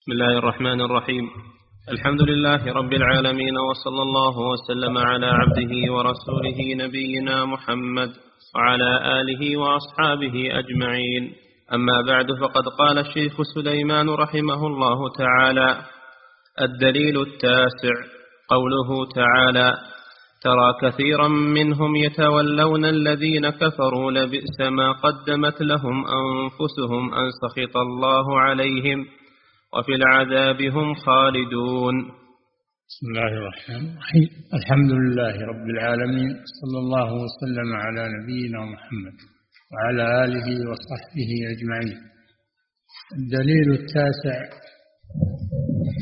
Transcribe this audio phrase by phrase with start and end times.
[0.00, 1.30] بسم الله الرحمن الرحيم.
[1.88, 8.10] الحمد لله رب العالمين وصلى الله وسلم على عبده ورسوله نبينا محمد
[8.54, 11.32] وعلى آله وأصحابه أجمعين.
[11.72, 15.76] أما بعد فقد قال الشيخ سليمان رحمه الله تعالى
[16.60, 17.94] الدليل التاسع
[18.48, 19.74] قوله تعالى
[20.42, 29.06] ترى كثيرا منهم يتولون الذين كفروا لبئس ما قدمت لهم أنفسهم أن سخط الله عليهم
[29.78, 31.94] وفي العذاب هم خالدون.
[32.88, 34.28] بسم الله الرحمن الرحيم.
[34.54, 39.16] الحمد لله رب العالمين صلى الله وسلم على نبينا محمد
[39.72, 42.00] وعلى آله وصحبه أجمعين.
[43.18, 44.38] الدليل التاسع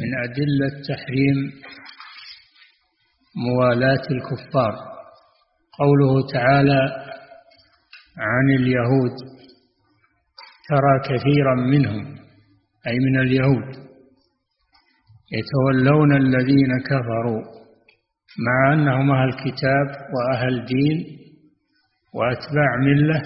[0.01, 1.39] من أدلة تحريم
[3.49, 4.75] موالاة الكفار.
[5.79, 6.83] قوله تعالى
[8.19, 9.17] عن اليهود
[10.69, 12.28] ترى كثيرا منهم
[12.89, 13.89] أي من اليهود.
[15.39, 17.43] يتولون الذين كفروا
[18.47, 21.19] مع أنهم أهل كتاب وأهل دين
[22.15, 23.23] وأتباع ملة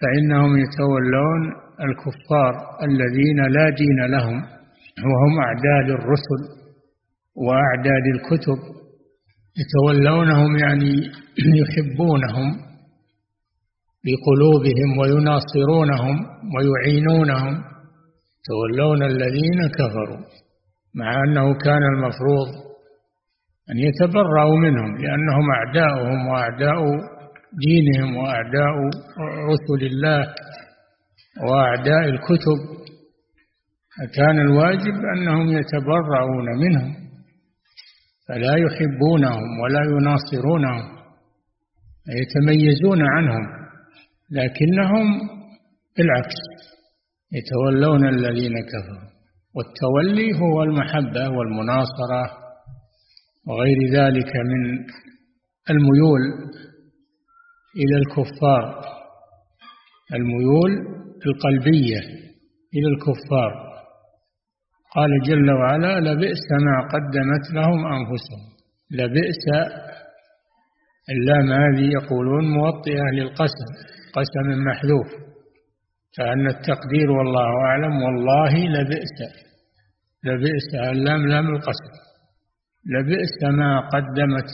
[0.00, 1.42] فإنهم يتولون
[1.80, 4.42] الكفار الذين لا دين لهم
[5.04, 6.42] وهم أعداد الرسل
[7.36, 8.58] وأعداد الكتب.
[9.60, 10.92] يتولونهم يعني
[11.60, 12.48] يحبونهم
[14.04, 16.16] بقلوبهم ويناصرونهم
[16.54, 17.69] ويعينونهم.
[18.50, 20.22] تولون الذين كفروا
[20.94, 22.48] مع أنه كان المفروض
[23.70, 26.78] أن يتبرأوا منهم لأنهم أعداؤهم وأعداء
[27.66, 28.74] دينهم وأعداء
[29.50, 30.34] رسل الله
[31.48, 32.80] وأعداء الكتب.
[33.98, 36.94] فكان الواجب أنهم يتبرؤون منهم
[38.28, 40.84] فلا يحبونهم ولا يناصرونهم
[42.20, 43.44] يتميزون عنهم
[44.30, 45.06] لكنهم
[45.96, 46.40] بالعكس
[47.32, 49.10] يتولون الذين كفروا.
[49.54, 52.22] والتولي هو المحبة والمناصرة
[53.48, 54.86] وغير ذلك من
[55.70, 56.20] الميول
[57.76, 58.84] إلى الكفار.
[60.14, 60.72] الميول
[61.26, 61.98] القلبية
[62.74, 63.70] إلى الكفار.
[64.94, 68.42] قال جل وعلا لبئس ما قدمت لهم أنفسهم.
[68.90, 69.44] لبئس
[71.10, 73.70] اللام هذه يقولون موطئة للقسم
[74.14, 75.29] قسم محذوف.
[76.16, 79.18] كأن التقدير والله أعلم والله لبئس
[80.24, 81.92] لبئس اللام لام القسم
[82.86, 84.50] لبئس ما قدمت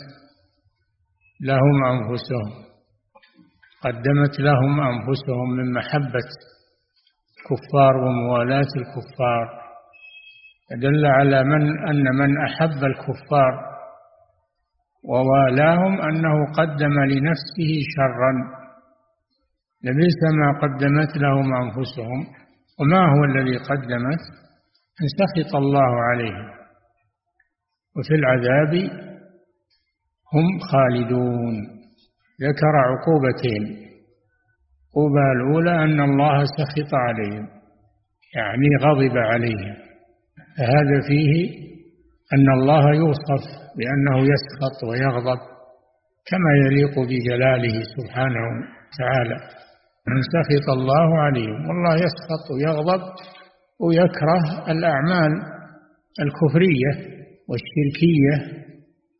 [1.41, 2.67] لهم أنفسهم
[3.85, 6.29] قدمت لهم أنفسهم من محبة
[7.39, 9.67] الكفار وموالاة الكفار
[10.83, 13.77] دل على من أن من أحب الكفار
[15.05, 18.33] ووالاهم أنه قدم لنفسه شرا.
[19.85, 22.27] لبئس ما قدمت لهم أنفسهم
[22.81, 24.21] وما هو الذي قدمت؟
[25.01, 26.49] أن سخط الله عليهم.
[27.97, 28.75] وفي العذاب
[30.35, 31.55] هم خالدون.
[32.43, 33.87] ذكر عقوبتين
[34.97, 37.49] العقوبة الأولى أن الله سخط عليهم.
[38.37, 39.77] يعني غضب عليهم.
[40.59, 41.67] فهذا فيه
[42.35, 43.45] أن الله يوصف
[43.77, 45.39] بأنه يسخط ويغضب
[46.31, 49.66] كما يليق بجلاله سبحانه وتعالى.
[50.33, 51.69] سخط الله عليهم.
[51.69, 53.03] والله يسخط ويغضب
[53.81, 55.33] ويكره الأعمال
[56.21, 56.93] الكفرية
[57.49, 58.35] والشركية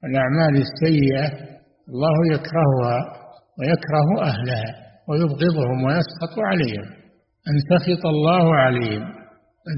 [0.05, 1.47] الأعمال السيئة.
[1.89, 2.99] الله يكرهها
[3.59, 4.75] ويكره أهلها
[5.09, 6.85] ويبغضهم ويسخط عليهم.
[7.49, 9.05] أن سخط الله عليهم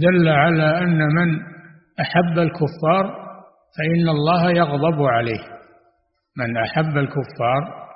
[0.02, 1.41] دل على أن من
[2.00, 3.28] أحب الكفار
[3.78, 5.41] فإن الله يغضب عليه.
[6.36, 7.88] من أحب الكفار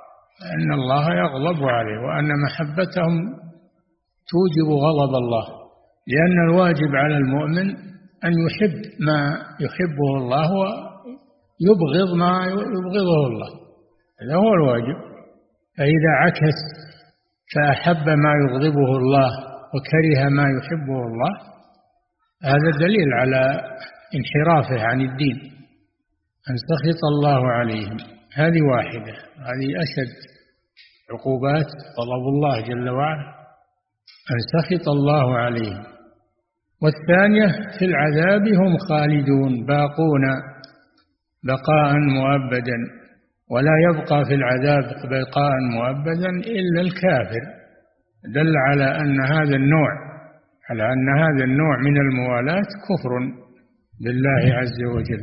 [0.54, 3.15] أن الله يغضب عليه وأن محبتهم
[4.31, 5.62] توجب غضب الله
[6.06, 7.69] لأن الواجب على المؤمن
[8.25, 9.20] أن يحب ما
[9.60, 13.50] يحبه الله ويبغض ما يبغضه الله.
[14.22, 14.97] هذا هو الواجب.
[15.78, 16.59] فإذا عكس
[17.54, 19.31] فأحب ما يغضبه الله
[19.75, 21.32] وكره ما يحبه الله
[22.44, 23.60] هذا دليل على
[24.14, 25.37] انحرافه عن الدين
[26.50, 27.96] أن سخط الله عليهم.
[28.34, 29.12] هذه واحدة
[29.49, 30.17] هذه أشد
[31.11, 31.67] عقوبات
[31.99, 33.32] غضب الله جل وعلا
[34.31, 35.84] أن سخط الله عليهم
[36.82, 37.46] والثانية
[37.79, 40.23] في العذاب هم خالدون باقون
[41.44, 42.79] بقاء مؤبدا.
[43.50, 47.44] ولا يبقى في العذاب بقاء مؤبدا إلا الكافر.
[48.35, 49.90] دل على أن هذا النوع
[50.70, 53.12] على أن هذا النوع من الموالاة كفر
[54.05, 55.23] بالله عز وجل.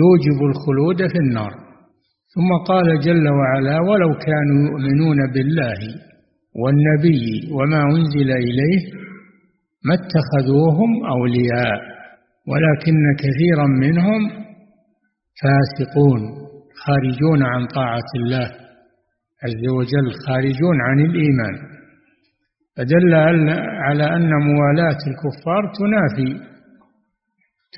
[0.00, 1.52] يوجب الخلود في النار.
[2.34, 5.80] ثم قال جل وعلا ولو كانوا يؤمنون بالله
[6.62, 8.82] والنبي وما أنزل إليه
[9.86, 11.78] ما اتخذوهم أولياء
[12.48, 14.30] ولكن كثيرا منهم
[15.42, 16.20] فاسقون
[16.84, 18.50] خارجون عن طاعة الله
[19.44, 21.74] عز وجل خارجون عن الإيمان.
[22.76, 23.14] فدل
[23.84, 26.40] على أن موالاة الكفار تنافي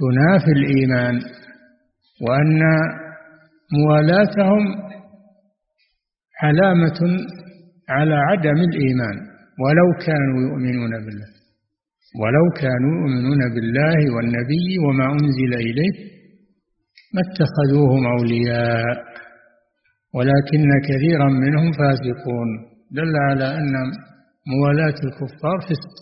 [0.00, 1.20] تنافي الإيمان
[2.28, 2.60] وأن
[3.72, 4.64] موالاتهم
[6.42, 7.00] علامة
[7.88, 9.16] على عدم الإيمان
[9.62, 11.30] ولو كانوا يؤمنون بالله
[12.20, 16.16] ولو كانوا يؤمنون بالله والنبي وما أنزل إليه
[17.14, 19.16] ما اتخذوهم أولياء
[20.14, 22.48] ولكن كثيرا منهم فاسقون.
[22.90, 23.72] دل على أن
[24.52, 25.94] موالاة الكفار فسق.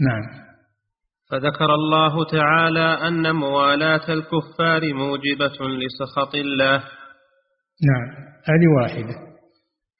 [0.00, 0.47] نعم.
[1.30, 6.76] فذكر الله تعالى أن موالاة الكفار موجبة لسخط الله.
[7.88, 8.08] نعم
[8.48, 9.14] هذه واحدة.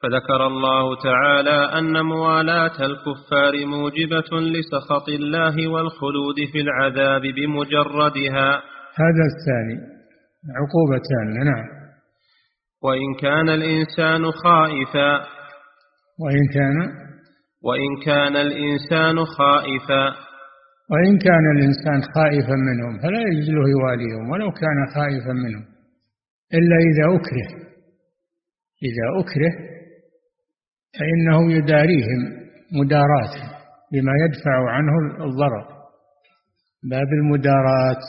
[0.02, 8.48] فذكر الله تعالى أن موالاة الكفار موجبة لسخط الله والخلود في العذاب بمجردها.
[9.02, 9.78] هذا الثاني
[10.56, 11.78] عقوبتان نعم.
[12.82, 15.12] وإن كان الإنسان خائفا.
[16.20, 16.76] وإن كان؟
[17.62, 20.27] وإن كان الإنسان خائفا.
[20.90, 25.64] وإن كان الإنسان خائفا منهم فلا يجوز له يواليهم ولو كان خائفا منهم
[26.54, 27.48] إلا إذا أكره
[28.82, 29.52] إذا أكره
[30.98, 32.20] فإنه يداريهم
[32.72, 33.34] مداراة
[33.92, 34.92] بما يدفع عنه
[35.24, 35.66] الضرر.
[36.90, 38.02] باب المدارات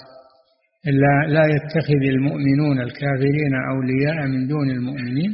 [0.85, 5.31] لا لا يتخذ المؤمنون الكافرين أولياء من دون المؤمنين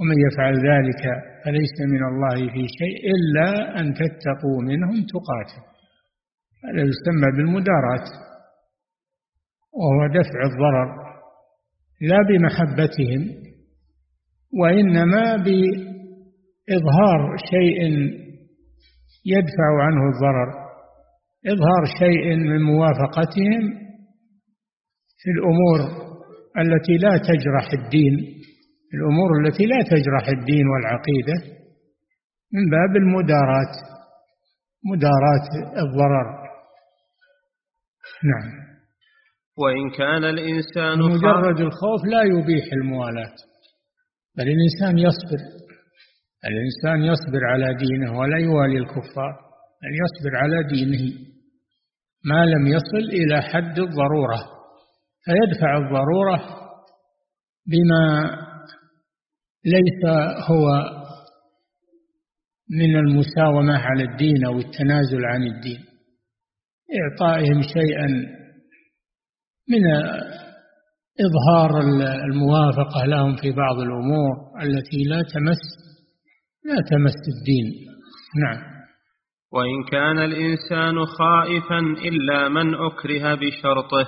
[0.00, 1.02] ومن يفعل ذلك
[1.44, 5.71] فليس من الله في شيء إلا أن تتقوا منهم تقاتل.
[6.64, 8.04] هذا يسمى بالمداراة
[9.72, 11.02] وهو دفع الضرر
[12.00, 13.42] لا بمحبتهم
[14.60, 17.80] وإنما بإظهار شيء
[19.26, 20.62] يدفع عنه الضرر
[21.46, 23.62] إظهار شيء من موافقتهم
[25.18, 26.02] في الأمور
[26.58, 28.14] التي لا تجرح الدين
[28.94, 31.62] الأمور التي لا تجرح الدين والعقيدة
[32.52, 33.72] من باب المداراة
[34.84, 36.41] مداراة الضرر.
[38.24, 38.62] نعم.
[39.58, 43.34] وإن كان الإنسان مجرد الخوف لا يبيح الموالاة.
[44.36, 45.40] بل الإنسان يصبر.
[46.44, 49.32] الإنسان يصبر على دينه ولا يوالي الكفار
[49.82, 51.14] بل يصبر على دينه.
[52.24, 54.40] ما لم يصل إلى حد الضرورة.
[55.24, 56.62] فيدفع الضرورة
[57.66, 58.30] بما
[59.64, 60.04] ليس
[60.50, 60.66] هو
[62.70, 65.91] من المساومة على الدين أو التنازل عن الدين.
[67.00, 68.06] إعطائهم شيئا
[69.70, 69.82] من
[71.26, 71.80] إظهار
[72.30, 75.62] الموافقة لهم في بعض الأمور التي لا تمس
[76.64, 77.66] لا تمس الدين.
[78.44, 78.72] نعم.
[79.52, 84.06] وإن كان الإنسان خائفا إلا من أكره بشرطه.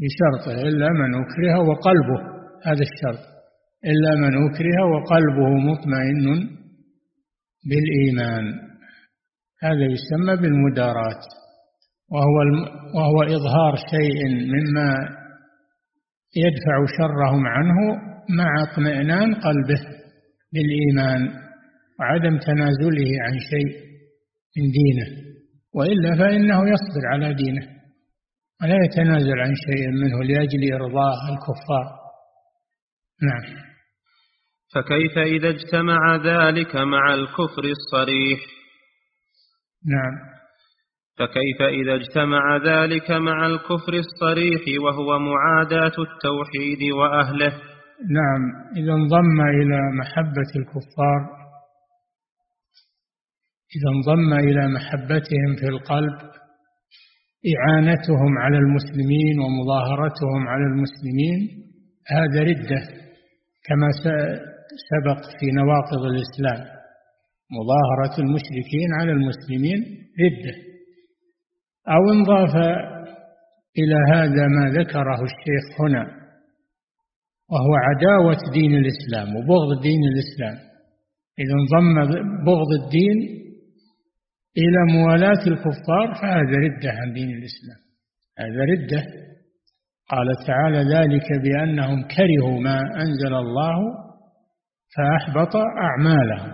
[0.00, 2.20] بشرطه إلا من أكره وقلبه.
[2.64, 3.24] هذا الشرط.
[3.84, 6.48] إلا من أكره وقلبه مطمئن
[7.68, 8.44] بالإيمان.
[9.62, 11.20] هذا يسمى بالمداراة.
[12.10, 12.36] وهو
[12.94, 14.94] وهو إظهار شيء مما
[16.36, 17.78] يدفع شرهم عنه
[18.28, 19.80] مع اطمئنان قلبه
[20.52, 21.28] بالإيمان
[22.00, 23.88] وعدم تنازله عن شيء
[24.56, 25.28] من دينه
[25.74, 27.78] وإلا فإنه يصبر على دينه
[28.62, 31.98] ولا يتنازل عن شيء منه لأجل إرضاء الكفار.
[33.22, 33.68] نعم.
[34.74, 38.40] فكيف إذا اجتمع ذلك مع الكفر الصريح؟
[39.86, 40.37] نعم.
[41.18, 47.52] فكيف إذا اجتمع ذلك مع الكفر الصريح وهو معاداة التوحيد وأهله؟
[48.18, 48.42] نعم
[48.76, 51.38] إذا انضم إلى محبة الكفار
[53.76, 56.18] إذا انضم إلى محبتهم في القلب
[57.54, 61.38] إعانتهم على المسلمين ومظاهرتهم على المسلمين
[62.06, 62.80] هذا ردة
[63.66, 63.88] كما
[64.90, 66.78] سبق في نواقض الإسلام.
[67.58, 69.80] مظاهرة المشركين على المسلمين
[70.24, 70.77] ردة.
[71.94, 72.54] أو انضاف
[73.78, 76.18] إلى هذا ما ذكره الشيخ هنا
[77.50, 80.68] وهو عداوة دين الإسلام وبغض دين الإسلام.
[81.38, 81.94] إذا انضم
[82.44, 83.18] بغض الدين
[84.58, 87.80] إلى موالاة الكفار فهذا ردة عن دين الإسلام.
[88.38, 89.02] هذا ردة.
[90.10, 93.78] قال تعالى ذلك بأنهم كرهوا ما أنزل الله
[94.96, 96.52] فأحبط أعمالهم.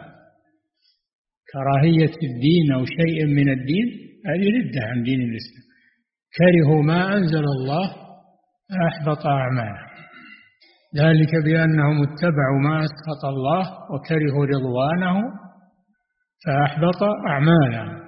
[1.53, 5.65] كراهية الدين أو شيء من الدين هذه ردة عن دين الإسلام.
[6.39, 7.87] كرهوا ما أنزل الله
[8.69, 9.95] فأحبط أعمالهم.
[10.97, 13.63] ذلك بأنهم اتبعوا ما أسخط الله
[13.93, 15.17] وكرهوا رضوانه
[16.47, 18.05] فأحبط أعمالهم.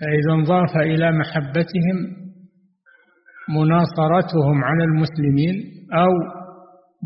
[0.00, 1.96] فإذا انضاف إلى محبتهم
[3.48, 5.56] مناصرتهم على المسلمين
[5.92, 6.12] أو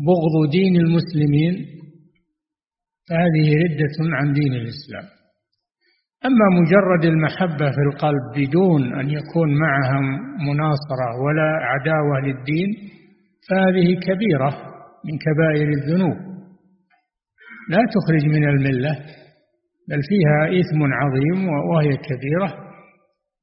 [0.07, 1.53] بغض دين المسلمين
[3.09, 5.16] فهذه ردة عن دين الإسلام.
[6.25, 9.99] أما مجرد المحبة في القلب بدون أن يكون معها
[10.47, 12.69] مناصرة ولا عداوة للدين
[13.49, 14.49] فهذه كبيرة
[15.05, 16.17] من كبائر الذنوب.
[17.69, 18.93] لا تخرج من الملة
[19.89, 22.67] بل فيها إثم عظيم وهي كبيرة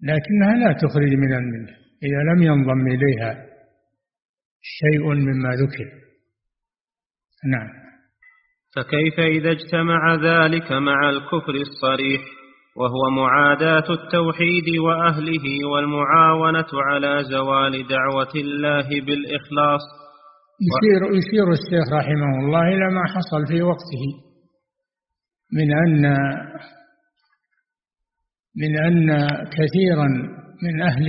[0.02, 3.46] لكنها لا تخرج من الملة إذا لم ينضم إليها
[4.62, 5.90] شيء مما ذكر.
[7.52, 7.68] نعم.
[8.76, 12.20] فكيف إذا اجتمع ذلك مع الكفر الصريح؟
[12.76, 19.84] وهو معاداة التوحيد وأهله والمعاونة على زوال دعوة الله بالإخلاص.
[20.66, 24.04] يشير, يشير الشيخ رحمه الله إلى ما حصل في وقته.
[25.52, 26.02] من أن
[28.56, 30.08] من أن كثيرا
[30.62, 31.06] من أهل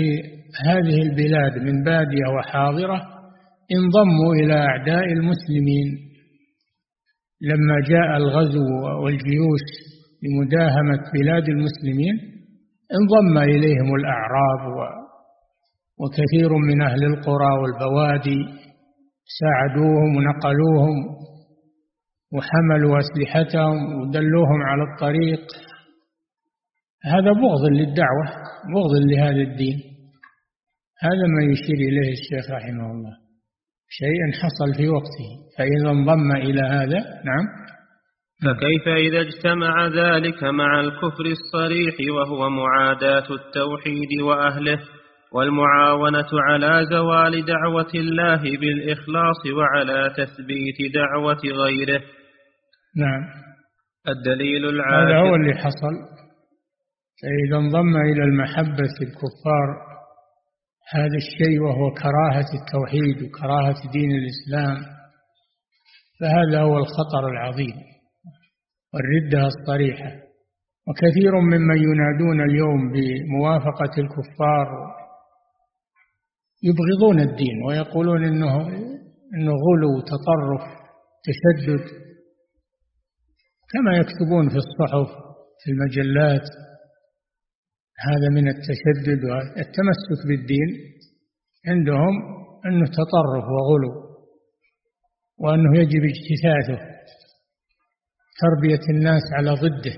[0.65, 3.01] هذه البلاد من بادية وحاضرة
[3.71, 6.05] انضموا إلى أعداء المسلمين.
[7.41, 9.94] لما جاء الغزو والجيوش
[10.25, 12.15] لمداهمة بلاد المسلمين
[12.97, 14.61] انضم إليهم الأعراب
[15.99, 18.41] وكثير من أهل القرى والبوادي
[19.39, 20.95] ساعدوهم ونقلوهم
[22.33, 25.41] وحملوا أسلحتهم ودلوهم على الطريق.
[27.03, 28.25] هذا بغض للدعوة
[28.73, 29.79] بغض لهذا الدين.
[30.99, 33.15] هذا ما يشير إليه الشيخ رحمه الله.
[33.89, 37.45] شيء حصل في وقته فإذا انضم إلى هذا نعم.
[38.45, 44.79] فكيف إذا اجتمع ذلك مع الكفر الصريح وهو معاداة التوحيد وأهله
[45.33, 52.01] والمعاونة على زوال دعوة الله بالإخلاص وعلى تثبيت دعوة غيره؟
[52.97, 53.23] نعم.
[54.07, 55.95] الدليل العاشر هذا هو اللي حصل.
[57.21, 59.67] فإذا انضم إلى المحبة الكفار
[60.93, 64.77] هذا الشيء وهو كراهة التوحيد وكراهة دين الإسلام
[66.19, 67.94] فهذا هو الخطر العظيم.
[68.95, 70.25] والردة الصريحة.
[70.87, 74.95] وكثير ممن ينادون اليوم بموافقة الكفار
[76.63, 78.67] يبغضون الدين ويقولون إنه
[79.35, 80.63] إنه غلو تطرف
[81.25, 81.85] تشدد
[83.71, 85.07] كما يكتبون في الصحف
[85.63, 86.47] في المجلات.
[88.07, 90.69] هذا من التشدد والتمسك بالدين
[91.67, 92.13] عندهم
[92.65, 94.05] أنه تطرف وغلو
[95.39, 96.94] وأنه يجب اجتثاثه.
[98.41, 99.95] تربية الناس على ضده.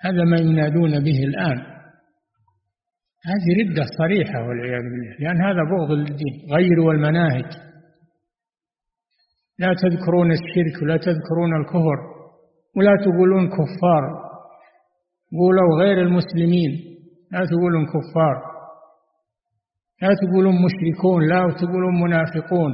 [0.00, 1.58] هذا ما ينادون به الآن.
[3.30, 7.50] هذه ردة صريحة والعياذ بالله لأن هذا بغض للدين غيروا المناهج
[9.58, 11.98] لا تذكرون الشرك ولا تذكرون الكفر
[12.76, 14.30] ولا تقولون كفار.
[15.38, 16.70] قولوا غير المسلمين
[17.32, 18.36] لا تقولون كفار.
[20.02, 22.72] لا تقولون مشركون لا تقولون منافقون.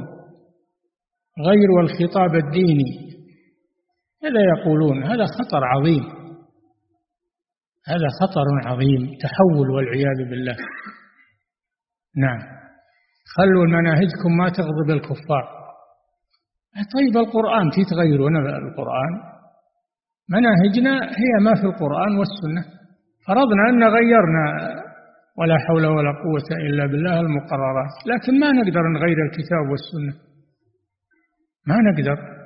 [1.47, 3.16] غيروا الخطاب الديني.
[4.23, 6.03] هذا يقولون هذا خطر عظيم.
[7.87, 10.55] هذا خطر عظيم تحول والعياذ بالله.
[12.17, 12.39] نعم.
[13.35, 15.57] خلوا مناهجكم ما تغضب الكفار.
[16.95, 19.13] طيب القرآن في تغيرون القرآن.
[20.29, 22.63] مناهجنا هي ما في القرآن والسنة.
[23.27, 24.45] فرضنا أن غيرنا
[25.37, 27.93] ولا حول ولا قوة إلا بالله المقررات.
[28.05, 30.13] لكن ما نقدر نغير الكتاب والسنة.
[31.67, 32.36] ما نقدر.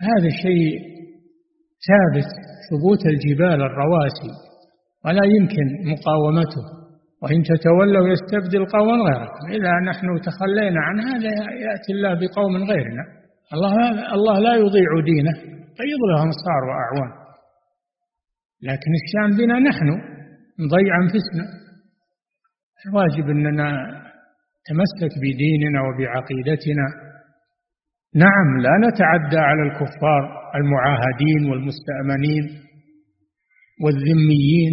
[0.00, 0.96] هذا شيء
[1.88, 2.30] ثابت
[2.70, 4.32] ثبوت الجبال الرواسي
[5.04, 6.86] ولا يمكن مقاومته.
[7.22, 9.44] وإن تتولوا يستبدل قوما غيركم.
[9.50, 11.30] إذا نحن تخلينا عن هذا
[11.64, 13.04] يأتي الله بقوم غيرنا.
[13.54, 13.74] الله
[14.14, 15.34] الله لا يضيع دينه.
[15.80, 17.12] طيب له أنصار وأعوان.
[18.62, 19.88] لكن الشام بنا نحن
[20.60, 21.44] نضيع أنفسنا.
[22.86, 23.68] الواجب أننا
[24.56, 27.05] نتمسك بديننا وبعقيدتنا.
[28.16, 30.22] نعم لا نتعدى على الكفار
[30.54, 32.44] المعاهدين والمستأمنين
[33.82, 34.72] والذميين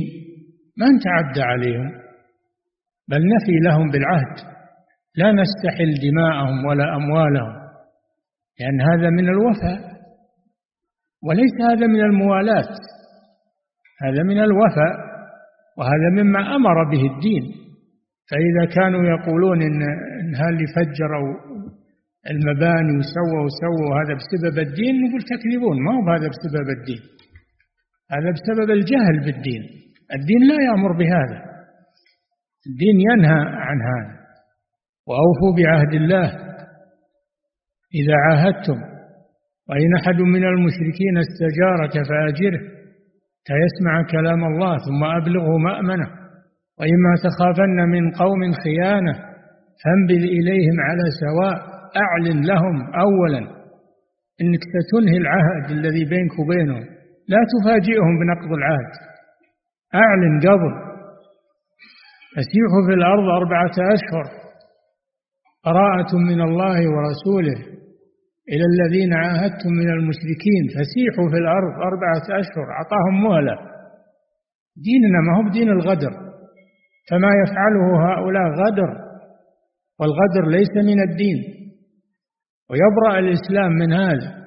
[0.78, 1.92] ما نتعدى عليهم
[3.10, 4.38] بل نفي لهم بالعهد.
[5.16, 7.54] لا نستحل دماءهم ولا أموالهم
[8.60, 9.94] لأن هذا من الوفاء
[11.24, 12.74] وليس هذا من الموالاة
[14.04, 14.94] هذا من الوفاء
[15.78, 17.44] وهذا مما أمر به الدين.
[18.32, 19.82] فإذا كانوا يقولون إن,
[20.22, 21.53] إن اللي فجروا
[22.32, 27.02] المباني وسووا وسووا هذا بسبب الدين نقول تكذبون ما هو هذا بسبب الدين؟
[28.12, 29.64] هذا بسبب الجهل بالدين.
[30.18, 31.40] الدين لا يأمر بهذا.
[32.70, 34.14] الدين ينهى عن هذا.
[35.08, 36.28] وأوفوا بعهد الله.
[38.00, 38.80] إذا عاهدتم
[39.70, 42.64] وإن أحد من المشركين استجارك فأجره.
[43.40, 46.08] حتى يسمع كلام الله ثم أبلغه مأمنة.
[46.80, 49.14] وإما تخافن من قوم خيانة
[49.84, 51.73] فانبذ إليهم على سواء.
[51.98, 53.40] أعلن لهم أولا
[54.42, 56.84] إنك ستنهي العهد الذي بينك وبينهم
[57.28, 58.94] لا تفاجئهم بنقض العهد.
[59.96, 60.94] أعلن قبل.
[62.36, 64.26] فسيحوا في الأرض أربعة أشهر.
[65.66, 67.60] براءة من الله ورسوله.
[68.52, 70.64] إلى الذين عاهدتم من المشركين.
[70.76, 72.66] فسيحوا في الأرض أربعة أشهر.
[72.78, 73.56] أعطاهم مهلة.
[74.88, 76.14] ديننا ما هو بدين الغدر.
[77.10, 78.90] فما يفعله هؤلاء غدر.
[80.00, 81.63] والغدر ليس من الدين.
[82.70, 84.44] ويبرأ الإسلام من هذا.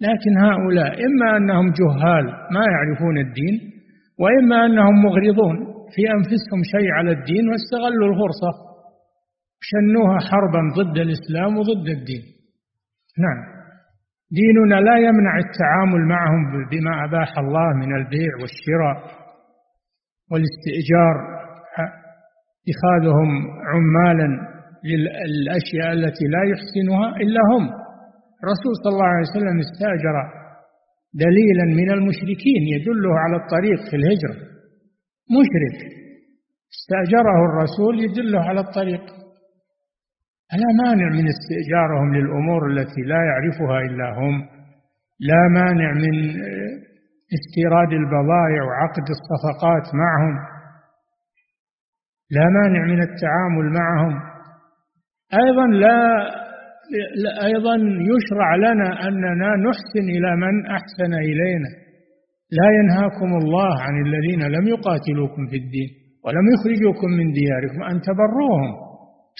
[0.00, 2.24] لكن هؤلاء إما أنهم جهال
[2.54, 3.56] ما يعرفون الدين
[4.20, 5.56] وإما أنهم مغرضون
[5.94, 8.50] في أنفسهم شيء على الدين واستغلوا الفرصة
[9.60, 12.24] شنوها حربا ضد الإسلام وضد الدين.
[13.24, 13.40] نعم.
[14.30, 18.96] ديننا لا يمنع التعامل معهم بما أباح الله من البيع والشراء
[20.30, 21.38] والاستئجار.
[22.68, 23.30] اتخاذهم
[23.72, 27.64] عمالا للأشياء التي لا يحسنها إلا هم.
[28.42, 30.16] الرسول صلى الله عليه وسلم استأجر
[31.14, 34.36] دليلا من المشركين يدله على الطريق في الهجرة.
[35.38, 35.78] مشرك.
[36.76, 39.04] استأجره الرسول يدله على الطريق.
[40.62, 44.48] لا مانع من استئجارهم للأمور التي لا يعرفها إلا هم؟
[45.20, 46.14] لا مانع من
[47.36, 50.34] استيراد البضائع وعقد الصفقات معهم؟
[52.30, 54.27] لا مانع من التعامل معهم؟
[55.34, 55.98] أيضا لا
[57.46, 57.74] أيضا
[58.12, 61.70] يشرع لنا أننا نحسن إلى من أحسن إلينا.
[62.58, 65.90] لا ينهاكم الله عن الذين لم يقاتلوكم في الدين
[66.24, 68.70] ولم يخرجوكم من دياركم أن تبروهم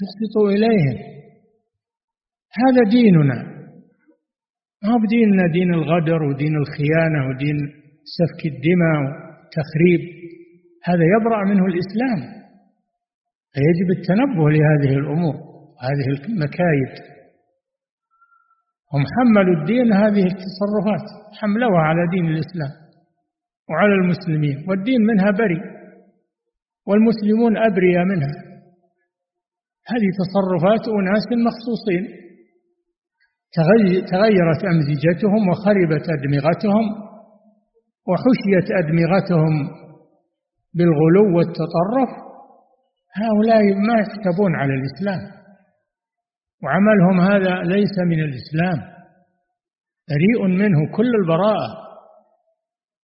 [0.01, 0.97] تخبطوا إليهم.
[2.61, 3.39] هذا ديننا.
[4.83, 7.59] ما هو بديننا؟ دين الغدر ودين الخيانة ودين
[8.17, 10.01] سفك الدماء وتخريب
[10.85, 12.21] هذا يبرأ منه الإسلام.
[13.53, 15.48] فيجب التنبه لهذه الأمور.
[15.87, 16.93] هذه المكايد.
[18.95, 21.07] هم حملوا الدين هذه التصرفات
[21.41, 22.73] حملوها على دين الإسلام
[23.71, 25.61] وعلى المسلمين والدين منها بري
[26.87, 28.35] والمسلمون أبرياء منها.
[29.93, 32.19] هذه تصرفات أناس مخصوصين.
[34.13, 36.85] تغيرت أمزجتهم وخربت أدمغتهم
[38.09, 39.55] وحشيت أدمغتهم
[40.75, 42.11] بالغلو والتطرف.
[43.23, 45.38] هؤلاء ما يحسبون على الإسلام.
[46.65, 48.99] وعملهم هذا ليس من الإسلام.
[50.11, 51.89] بريء منه كل البراءة.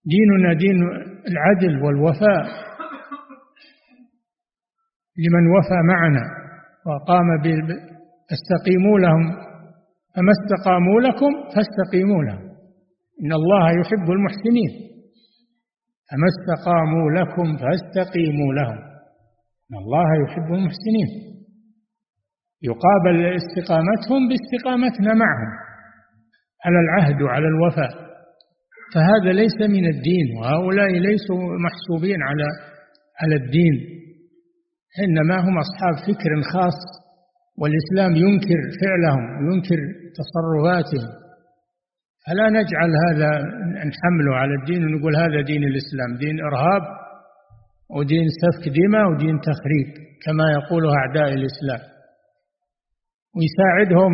[0.07, 0.83] ديننا دين
[1.29, 2.45] العدل والوفاء.
[5.19, 6.23] لمن وفى معنا
[6.87, 7.43] وقام
[8.33, 9.37] استقيموا لهم.
[10.17, 12.45] فما استقاموا لكم فاستقيموا لهم.
[13.25, 14.71] إن الله يحب المحسنين.
[16.11, 18.79] فما استقاموا لكم فاستقيموا لهم.
[19.71, 21.34] إن الله يحب المحسنين.
[22.71, 25.51] يقابل استقامتهم باستقامتنا معهم.
[26.65, 27.93] على العهد وعلى الوفاء.
[28.95, 32.47] فهذا ليس من الدين وهؤلاء ليسوا محسوبين على
[33.23, 33.75] على الدين.
[35.05, 36.81] إنما هم أصحاب فكر خاص
[37.61, 39.81] والإسلام ينكر فعلهم وينكر
[40.19, 41.13] تصرفاتهم.
[42.27, 43.31] فلا نجعل هذا
[43.91, 46.83] نحمله على الدين ونقول هذا دين الإسلام دين إرهاب
[47.97, 49.89] ودين سفك دماء ودين تخريب
[50.25, 51.94] كما يقوله أعداء الإسلام.
[53.37, 54.13] ويساعدهم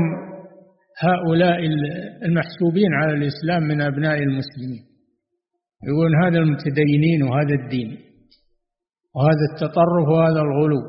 [1.03, 1.59] هؤلاء
[2.23, 4.85] المحسوبين على الإسلام من أبناء المسلمين.
[5.89, 7.99] يقولون هذا المتدينين وهذا الدين
[9.15, 10.83] وهذا التطرف وهذا الغلو.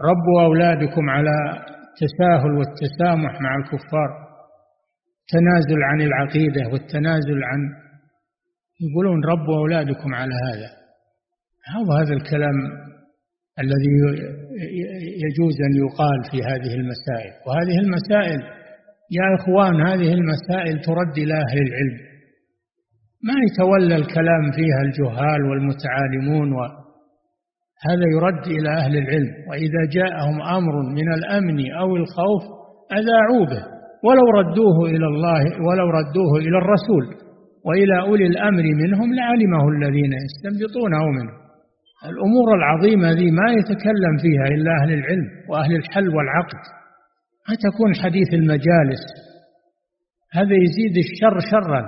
[0.00, 1.36] ربوا أولادكم على
[1.86, 4.10] التساهل والتسامح مع الكفار.
[5.28, 7.60] تنازل عن العقيدة والتنازل عن
[8.80, 10.70] يقولون ربوا أولادكم على هذا.
[12.00, 12.56] هذا الكلام
[13.62, 13.90] الذي
[15.24, 17.32] يجوز أن يقال في هذه المسائل.
[17.46, 18.40] وهذه المسائل
[19.18, 21.96] يا إخوان هذه المسائل ترد إلى أهل العلم.
[23.28, 26.52] ما يتولى الكلام فيها الجهال والمتعالمون
[27.86, 29.32] هذا يرد إلى أهل العلم.
[29.48, 32.42] وإذا جاءهم أمر من الأمن أو الخوف
[32.92, 33.64] أذاعوا به.
[34.06, 37.04] ولو ردوه إلى الله ولو ردوه إلى الرسول
[37.66, 41.45] وإلى أولي الأمر منهم لعلمه الذين يستنبطونه منه.
[42.04, 46.62] الأمور العظيمة ذي ما يتكلم فيها إلا أهل العلم وأهل الحل والعقد.
[47.48, 49.04] ما تكون حديث المجالس.
[50.32, 51.82] هذا يزيد الشر شرا.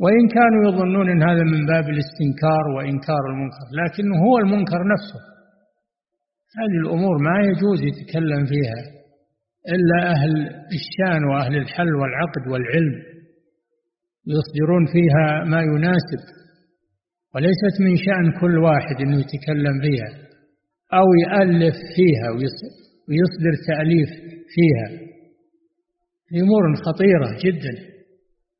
[0.00, 5.20] وإن كانوا يظنون أن هذا من باب الاستنكار وإنكار المنكر لكنه هو المنكر نفسه.
[6.58, 8.80] هذه الأمور ما يجوز يتكلم فيها
[9.74, 10.32] إلا أهل
[10.78, 12.94] الشان وأهل الحل والعقد والعلم.
[14.26, 16.41] يصدرون فيها ما يناسب.
[17.34, 20.10] وليست من شأن كل واحد أنه يتكلم فيها
[20.94, 22.28] أو يألف فيها
[23.08, 24.08] ويصدر تأليف
[24.54, 24.88] فيها.
[26.42, 27.92] أمور خطيرة جدا.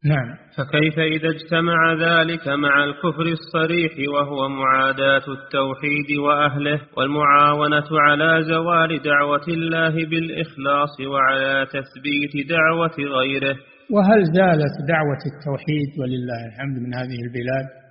[0.04, 0.36] نعم.
[0.56, 9.48] فكيف إذا اجتمع ذلك مع الكفر الصريح وهو معاداة التوحيد وأهله والمعاونة على زوال دعوة
[9.48, 13.56] الله بالإخلاص وعلى تثبيت دعوة غيره؟
[13.90, 17.81] وهل زالت دعوة التوحيد ولله الحمد من هذه البلاد؟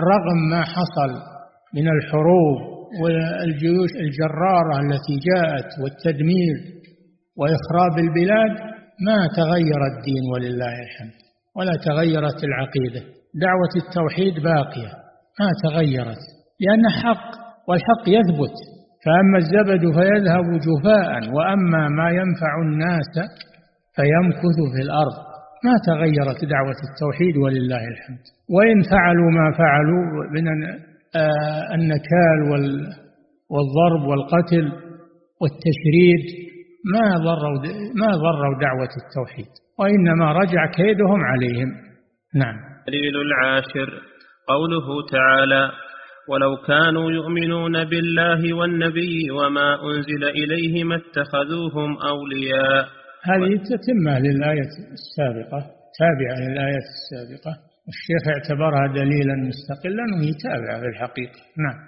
[0.00, 1.12] رغم ما حصل
[1.74, 2.58] من الحروب
[3.02, 6.56] والجيوش الجرارة التي جاءت والتدمير
[7.38, 8.52] وإخراب البلاد
[9.06, 11.18] ما تغير الدين ولله الحمد
[11.56, 13.00] ولا تغيرت العقيدة.
[13.44, 14.92] دعوة التوحيد باقية
[15.40, 16.22] ما تغيرت
[16.60, 17.26] لأن حق
[17.68, 18.56] والحق يثبت.
[19.04, 23.12] فأما الزبد فيذهب جفاء وأما ما ينفع الناس
[23.96, 25.27] فيمكث في الأرض.
[25.64, 28.24] ما تغيرت دعوة التوحيد ولله الحمد.
[28.56, 30.44] وإن فعلوا ما فعلوا من
[31.16, 32.38] آه، النكال
[33.50, 34.66] والضرب والقتل
[35.40, 36.24] والتشريد
[36.94, 37.58] ما ضروا
[37.94, 41.68] ما ضروا دعوة التوحيد وإنما رجع كيدهم عليهم.
[42.34, 42.56] نعم.
[42.86, 44.02] دليل العاشر.
[44.48, 45.70] قوله تعالى
[46.28, 52.88] ولو كانوا يؤمنون بالله والنبي وما أنزل إليه ما اتخذوهم أولياء
[53.24, 55.60] هذه تتمة للآية السابقة
[55.98, 57.68] تابعة للآية السابقة.
[57.92, 61.78] الشيخ اعتبرها دليلا مستقلا وهي تابعة في الحقيقة نعم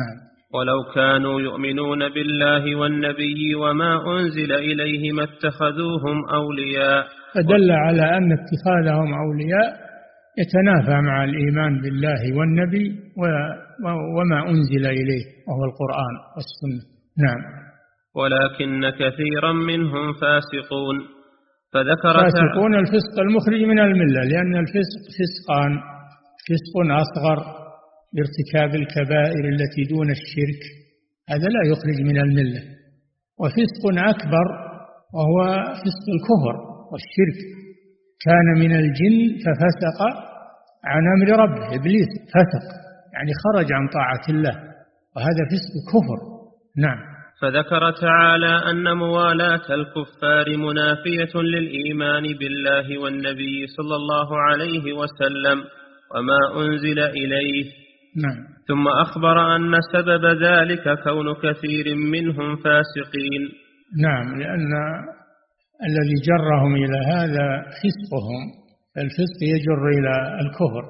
[0.00, 0.16] نعم.
[0.54, 7.06] ولو كانوا يؤمنون بالله والنبي وما أنزل إليه ما اتخذوهم أولياء.
[7.34, 9.90] فدل على أن اتخاذهم أولياء
[10.38, 12.86] يتنافى مع الإيمان بالله والنبي
[14.18, 16.82] وما أنزل إليه وهو القرآن والسنة.
[17.18, 17.69] نعم.
[18.18, 20.96] ولكن كثيرا منهم فاسقون.
[21.72, 25.72] فذكر فاسقون الفسق المخرج من الملة لأن الفسق فسقان
[26.46, 27.38] فسق أصغر
[28.14, 30.62] بارتكاب الكبائر التي دون الشرك
[31.28, 32.62] هذا لا يخرج من الملة.
[33.40, 34.46] وفسق أكبر
[35.14, 35.38] وهو
[35.82, 36.56] فسق الكفر
[36.90, 37.38] والشرك.
[38.26, 39.98] كان من الجن ففسق
[40.84, 42.66] عن أمر ربه إبليس فسق
[43.14, 44.56] يعني خرج عن طاعة الله
[45.16, 46.18] وهذا فسق كفر.
[46.76, 47.09] نعم.
[47.40, 55.64] فذكر تعالى أن موالاة الكفار منافية للإيمان بالله والنبي صلى الله عليه وسلم
[56.14, 57.64] وما أنزل إليه.
[58.16, 58.38] نعم.
[58.68, 63.42] ثم أخبر أن سبب ذلك كون كثير منهم فاسقين.
[64.02, 64.72] نعم لأن
[65.88, 67.48] الذي جرهم إلى هذا
[67.80, 68.42] فسقهم
[68.98, 70.84] الفسق يجر إلى الكفر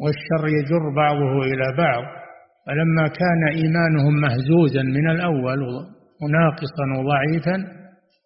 [0.00, 2.23] والشر يجر بعضه إلى بعض.
[2.66, 5.60] فلما كان إيمانهم مهزوزا من الأول
[6.22, 7.56] وناقصا وضعيفا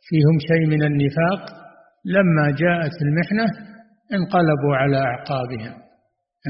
[0.08, 1.40] فيهم شيء من النفاق
[2.04, 3.46] لما جاءت المحنة
[4.12, 5.74] انقلبوا على أعقابهم.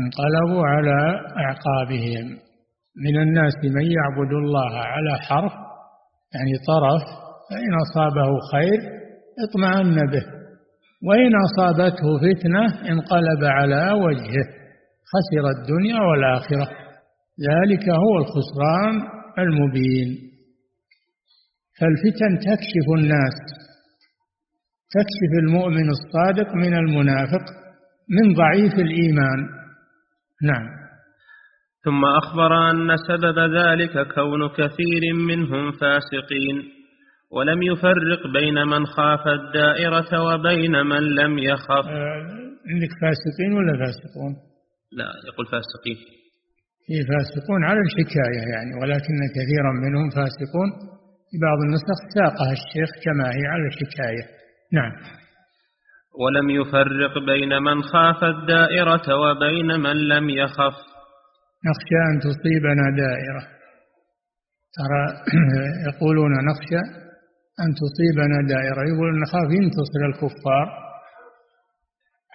[0.01, 0.99] انقلبوا على
[1.45, 2.27] أعقابهم.
[3.05, 5.53] من الناس من يعبد الله على حرف
[6.35, 7.03] يعني طرف
[7.51, 8.81] فإن أصابه خير
[9.45, 10.25] اطمأن به.
[11.09, 14.47] وإن أصابته فتنة انقلب على وجهه.
[15.13, 16.88] خسر الدنيا والآخرة.
[17.49, 18.95] ذلك هو الخسران
[19.39, 20.29] المبين.
[21.81, 23.39] فالفتن تكشف الناس
[24.97, 27.45] تكشف المؤمن الصادق من المنافق
[28.09, 29.39] من ضعيف الإيمان.
[30.43, 30.79] نعم.
[31.85, 36.63] ثم أخبر أن سبب ذلك كون كثير منهم فاسقين
[37.31, 41.87] ولم يفرق بين من خاف الدائرة وبين من لم يخف.
[41.87, 44.37] آه عندك فاسقين ولا فاسقون؟
[44.93, 45.97] لا يقول فاسقين.
[46.89, 50.69] في فاسقون على الحكاية يعني ولكن كثيرا منهم فاسقون
[51.29, 54.25] في بعض النسخ ساقها الشيخ كما هي على الحكاية.
[54.73, 54.93] نعم.
[56.23, 60.77] ولم يفرق بين من خاف الدائرة وبين من لم يخف.
[61.69, 63.43] نخشى أن تصيبنا دائرة.
[64.77, 65.05] ترى
[65.89, 66.83] يقولون نخشى
[67.63, 68.81] أن تصيبنا دائرة.
[68.91, 70.67] يقولون نخاف ينتصر الكفار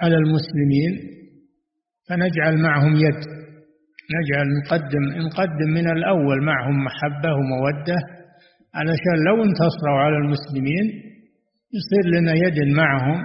[0.01, 0.91] على المسلمين
[2.09, 3.43] فنجعل معهم يد.
[4.15, 7.95] نجعل نقدم نقدم من الأول معهم محبة ومودة.
[8.75, 10.85] علشان لو انتصروا على المسلمين
[11.77, 13.23] يصير لنا يد معهم.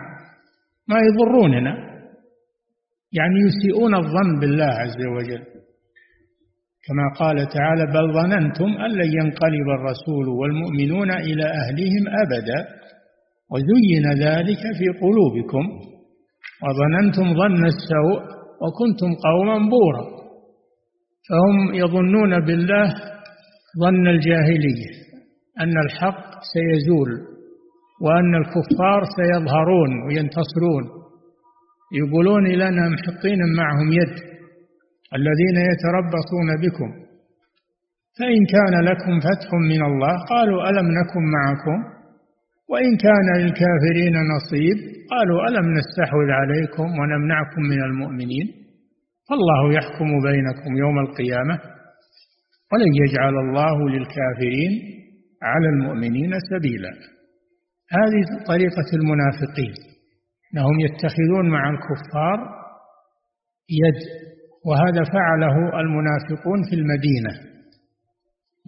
[0.88, 1.74] ما يضروننا.
[3.12, 5.42] يعني يسيئون الظن بالله عز وجل.
[6.86, 12.68] كما قال تعالى بل ظننتم أن لن ينقلب الرسول والمؤمنون إلى أهلهم أبدا.
[13.52, 15.64] وزين ذلك في قلوبكم.
[16.62, 18.22] وظننتم ظن السوء
[18.62, 20.17] وكنتم قوما بورا.
[21.28, 22.88] فهم يظنون بالله
[23.82, 24.90] ظن الجاهلية
[25.60, 27.10] أن الحق سيزول
[28.04, 30.84] وأن الكفار سيظهرون وينتصرون.
[32.00, 34.14] يقولون لنا محطين معهم يد
[35.18, 36.90] الذين يتربصون بكم.
[38.18, 41.78] فإن كان لكم فتح من الله قالوا ألم نكن معكم؟
[42.70, 44.76] وإن كان للكافرين نصيب
[45.10, 48.46] قالوا ألم نستحوذ عليكم ونمنعكم من المؤمنين؟
[49.28, 51.58] فالله يحكم بينكم يوم القيامة
[52.72, 54.72] ولن يجعل الله للكافرين
[55.42, 56.92] على المؤمنين سبيلا.
[57.98, 59.74] هذه طريقة المنافقين
[60.54, 62.38] أنهم يتخذون مع الكفار
[63.70, 64.00] يد
[64.66, 67.32] وهذا فعله المنافقون في المدينة.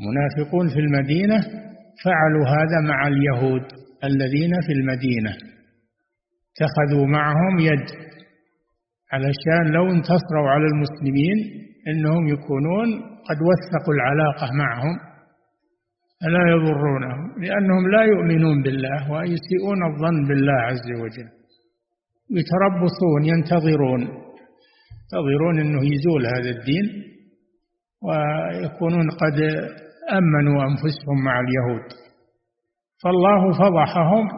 [0.09, 1.41] منافقون في المدينة
[2.05, 3.63] فعلوا هذا مع اليهود
[4.05, 5.33] الذين في المدينة
[6.51, 8.11] اتخذوا معهم يد.
[9.13, 11.39] علشان لو انتصروا على المسلمين
[11.89, 12.89] إنهم يكونون
[13.29, 15.11] قد وثقوا العلاقة معهم
[16.21, 21.29] فلا يضرونهم؟ لأنهم لا يؤمنون بالله ويسيئون الظن بالله عز وجل.
[22.31, 24.01] يتربصون ينتظرون
[25.01, 26.87] ينتظرون أنه يزول هذا الدين
[28.03, 29.39] ويكونون قد
[30.13, 31.89] أمنوا أنفسهم مع اليهود.
[33.03, 34.29] فالله فضحهم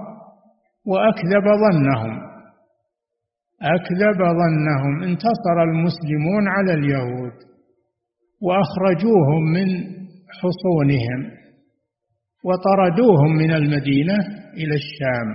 [0.86, 2.31] وأكذب ظنهم.
[3.62, 7.32] أكذب ظنهم انتصر المسلمون على اليهود
[8.42, 9.68] وأخرجوهم من
[10.40, 11.20] حصونهم
[12.44, 14.16] وطردوهم من المدينة
[14.54, 15.28] إلى الشام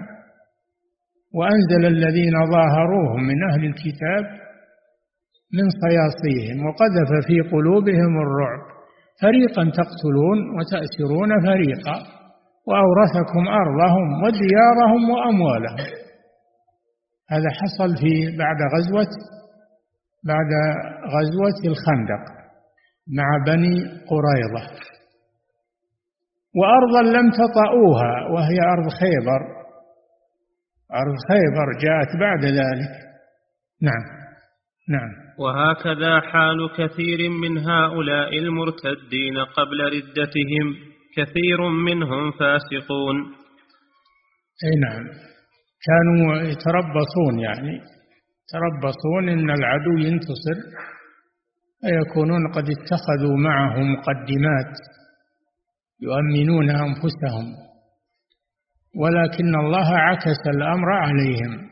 [1.33, 4.25] وأنزل الذين ظاهروهم من أهل الكتاب
[5.53, 8.61] من صياصيهم وقذف في قلوبهم الرعب.
[9.21, 11.97] فريقا تقتلون وتأسرون فريقا
[12.67, 16.06] وأورثكم أرضهم وديارهم وأموالهم.
[17.29, 19.11] هذا حصل في بعد غزوة
[20.23, 20.51] بعد
[21.13, 22.23] غزوة الخندق
[23.17, 24.79] مع بني قريظة.
[26.55, 29.41] وأرضا لم تطئوها وهي أرض خيبر.
[30.93, 32.93] أرض خيبر جاءت بعد ذلك.
[33.81, 34.17] نعم
[34.89, 35.09] نعم.
[35.39, 40.75] وهكذا حال كثير من هؤلاء المرتدين قبل ردتهم
[41.15, 43.15] كثير منهم فاسقون.
[44.63, 45.36] أي نعم.
[45.85, 47.81] كانوا يتربصون يعني.
[48.43, 50.57] يتربصون إن العدو ينتصر
[51.81, 54.73] فيكونون قد اتخذوا معه مقدمات
[56.01, 57.47] يؤمنون أنفسهم.
[58.95, 61.69] ولكن الله عكس الأمر عليهم.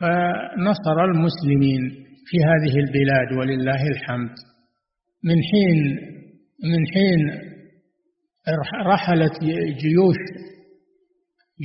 [0.00, 1.82] فنصر المسلمين
[2.26, 4.34] في هذه البلاد ولله الحمد.
[5.24, 5.96] من حين
[6.64, 7.52] من حين
[8.86, 9.40] رحلت
[9.82, 10.16] جيوش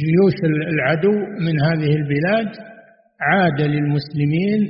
[0.01, 0.37] جيوش
[0.73, 1.11] العدو
[1.45, 2.49] من هذه البلاد
[3.21, 4.61] عاد للمسلمين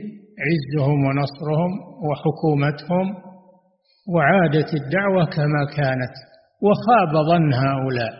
[0.47, 1.71] عزهم ونصرهم
[2.07, 3.07] وحكومتهم
[4.15, 6.13] وعادت الدعوة كما كانت
[6.61, 8.13] وخاب ظن هؤلاء.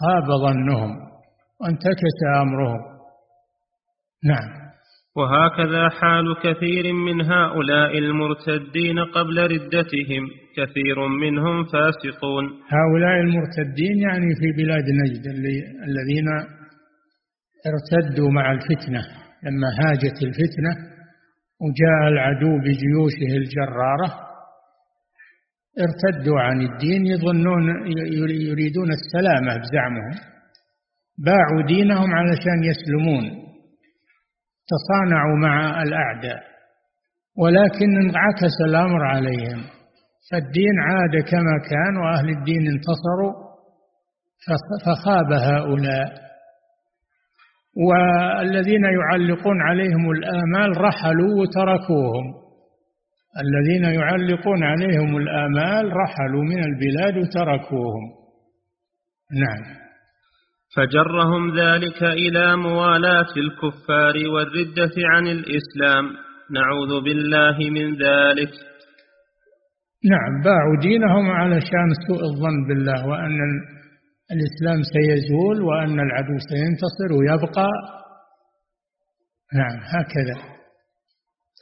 [0.00, 0.90] خاب ظنهم
[1.60, 2.80] وانتكس أمرهم.
[4.24, 4.61] نعم.
[5.16, 10.24] وهكذا حال كثير من هؤلاء المرتدين قبل ردتهم
[10.56, 12.44] كثير منهم فاسقون.
[12.76, 15.26] هؤلاء المرتدين يعني في بلاد نجد
[15.88, 16.28] الذين
[17.70, 19.00] ارتدوا مع الفتنة
[19.44, 20.72] لما هاجت الفتنة
[21.62, 24.10] وجاء العدو بجيوشه الجرارة
[25.86, 27.86] ارتدوا عن الدين يظنون
[28.48, 30.14] يريدون السلامة بزعمهم
[31.18, 33.41] باعوا دينهم علشان يسلمون.
[34.68, 36.42] تصانعوا مع الأعداء
[37.38, 39.64] ولكن انعكس الأمر عليهم.
[40.30, 43.52] فالدين عاد كما كان وأهل الدين انتصروا
[44.84, 46.22] فخاب هؤلاء.
[47.88, 52.34] والذين يعلقون عليهم الآمال رحلوا وتركوهم.
[53.44, 58.04] الذين يعلقون عليهم الآمال رحلوا من البلاد وتركوهم.
[59.32, 59.81] نعم.
[60.76, 66.04] فجرهم ذلك إلى موالاة الكفار والردة عن الإسلام.
[66.50, 68.52] نعوذ بالله من ذلك.
[70.10, 73.38] نعم باعوا دينهم علشان سوء الظن بالله وأن
[74.34, 77.68] الإسلام سيزول وأن العدو سينتصر ويبقى.
[79.54, 80.52] نعم هكذا.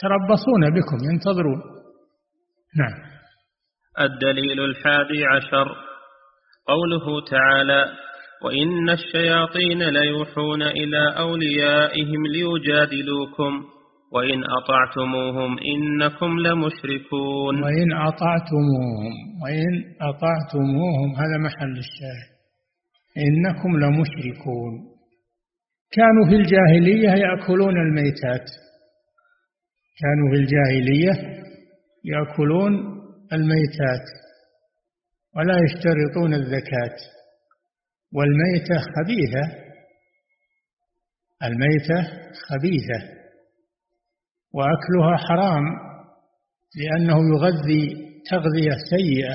[0.01, 1.61] تربصون بكم ينتظرون.
[2.79, 3.11] نعم.
[4.01, 5.69] الدليل الحادي عشر.
[6.69, 8.10] قوله تعالى
[8.45, 13.65] وإن الشياطين ليوحون إلى أوليائهم ليجادلوكم.
[14.13, 17.63] وإن أطعتموهم إنكم لمشركون.
[17.63, 22.31] وإن أطعتموهم وإن أطعتموهم هذا محل الشاهد.
[23.19, 24.73] إنكم لمشركون.
[25.93, 28.51] كانوا في الجاهلية يأكلون الميتات.
[30.01, 31.43] كانوا في الجاهلية
[32.05, 32.73] يأكلون
[33.33, 34.07] الميتات.
[35.37, 37.20] ولا يشترطون الزكاة.
[38.13, 39.71] والميتة خبيثة.
[41.43, 42.03] الميتة
[42.49, 43.21] خبيثة.
[44.53, 45.65] وأكلها حرام
[46.77, 49.35] لأنه يغذي تغذية سيئة.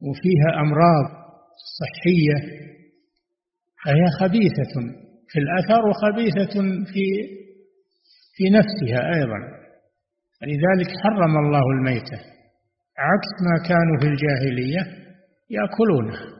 [0.00, 1.06] وفيها أمراض
[1.80, 2.60] صحية.
[3.84, 4.74] فهي خبيثة
[5.28, 6.60] في الأثر وخبيثة
[6.92, 7.04] في
[8.34, 9.60] في نفسها أيضا.
[10.42, 12.18] لذلك حرم الله الميتة.
[12.98, 15.06] عكس ما كانوا في الجاهلية
[15.50, 16.39] يأكلونه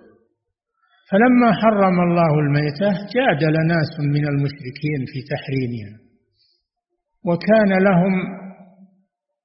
[1.10, 5.98] فلما حرم الله الميتة جادل ناس من المشركين في تحريمها.
[7.24, 8.14] وكان لهم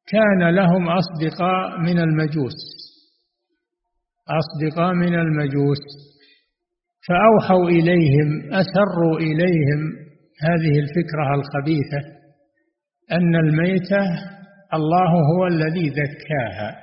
[0.08, 2.60] كان لهم أصدقاء من المجوس
[4.41, 5.84] أصدقاء من المجوس.
[7.08, 9.82] فأوحوا إليهم أسروا إليهم
[10.41, 12.15] هذه الفكرة الخبيثة
[13.12, 14.04] أن الميتة
[14.73, 16.75] الله هو الذي ذكاها.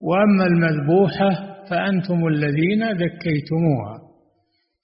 [0.00, 3.96] وأما المذبوحة فأنتم الذين ذكيتموها.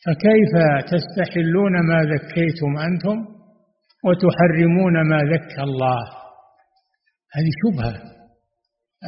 [0.05, 0.53] فكيف
[0.93, 3.17] تستحلون ما ذكيتم أنتم
[4.05, 6.03] وتحرمون ما ذكى الله؟
[7.35, 7.95] هذه شبهة.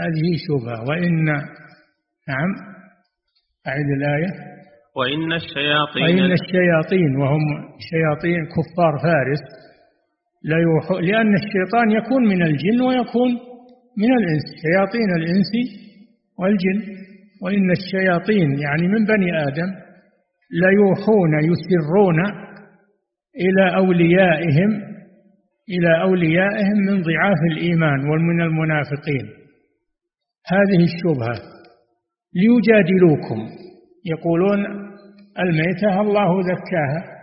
[0.02, 0.88] هذه شبهة.
[0.88, 1.24] وإن
[2.28, 2.50] نعم.
[3.66, 4.32] أعد الآية.
[4.96, 7.44] وإن الشياطين وإن الشياطين وهم
[7.90, 9.42] شياطين كفار فارس
[10.44, 13.30] لا يوحو لأن الشيطان يكون من الجن ويكون
[13.98, 14.44] من الإنس.
[14.64, 15.50] شياطين الإنس
[16.38, 16.97] والجن.
[17.42, 19.70] وإن الشياطين يعني من بني آدم
[20.50, 22.20] ليوحون يسرون
[23.36, 24.70] إلى أوليائهم
[25.68, 29.26] إلى أوليائهم من ضعاف الإيمان ومن المنافقين.
[30.46, 31.36] هذه الشبهة.
[32.34, 33.40] ليجادلوكم.
[34.04, 34.88] يقولون
[35.38, 37.18] الميتة الله ذكاها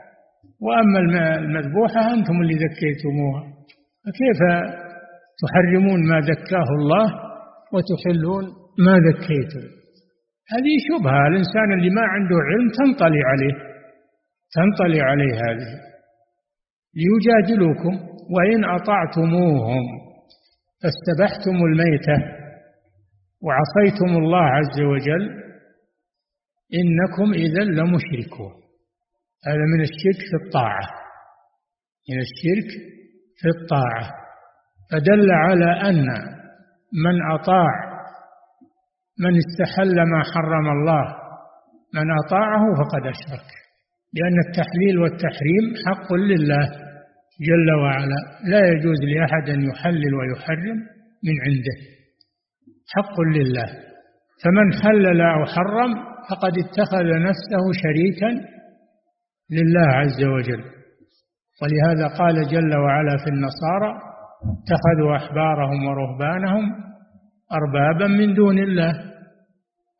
[0.61, 0.99] وأما
[1.35, 3.43] المذبوحة أنتم اللي ذكيتموها
[4.05, 4.39] فكيف
[5.41, 7.05] تحرمون ما ذكاه الله
[7.73, 8.43] وتحلون
[8.85, 9.84] ما ذكيتم
[10.53, 11.27] هذه شبهة.
[11.27, 13.55] الإنسان اللي ما عنده علم تنطلي عليه
[14.55, 15.71] تنطلي عليه هذه.
[16.99, 17.93] ليجادلوكم
[18.35, 19.83] وإن أطعتموهم
[20.81, 22.17] فاستبحتم الميتة
[23.45, 25.43] وعصيتم الله عز وجل
[26.73, 28.53] إنكم إذا لمشركون.
[29.47, 30.87] هذا من الشرك في الطاعة.
[32.09, 32.69] من الشرك
[33.39, 34.11] في الطاعة.
[34.91, 36.05] فدل على أن
[37.05, 37.94] من أطاع
[39.19, 41.05] من استحل ما حرم الله
[41.93, 43.47] من أطاعه فقد أشرك.
[44.13, 46.65] لأن التحليل والتحريم حق لله
[47.47, 48.19] جل وعلا
[48.51, 50.77] لا يجوز لأحد أن يحلل ويحرم
[51.27, 51.77] من عنده.
[52.95, 53.69] حق لله.
[54.43, 55.91] فمن حلل أو حرم
[56.29, 58.29] فقد اتخذ نفسه شريكا
[59.51, 60.63] لله عز وجل.
[61.61, 63.91] ولهذا قال جل وعلا في النصارى
[64.55, 66.85] اتخذوا أحبارهم ورهبانهم
[67.51, 68.93] أربابا من دون الله.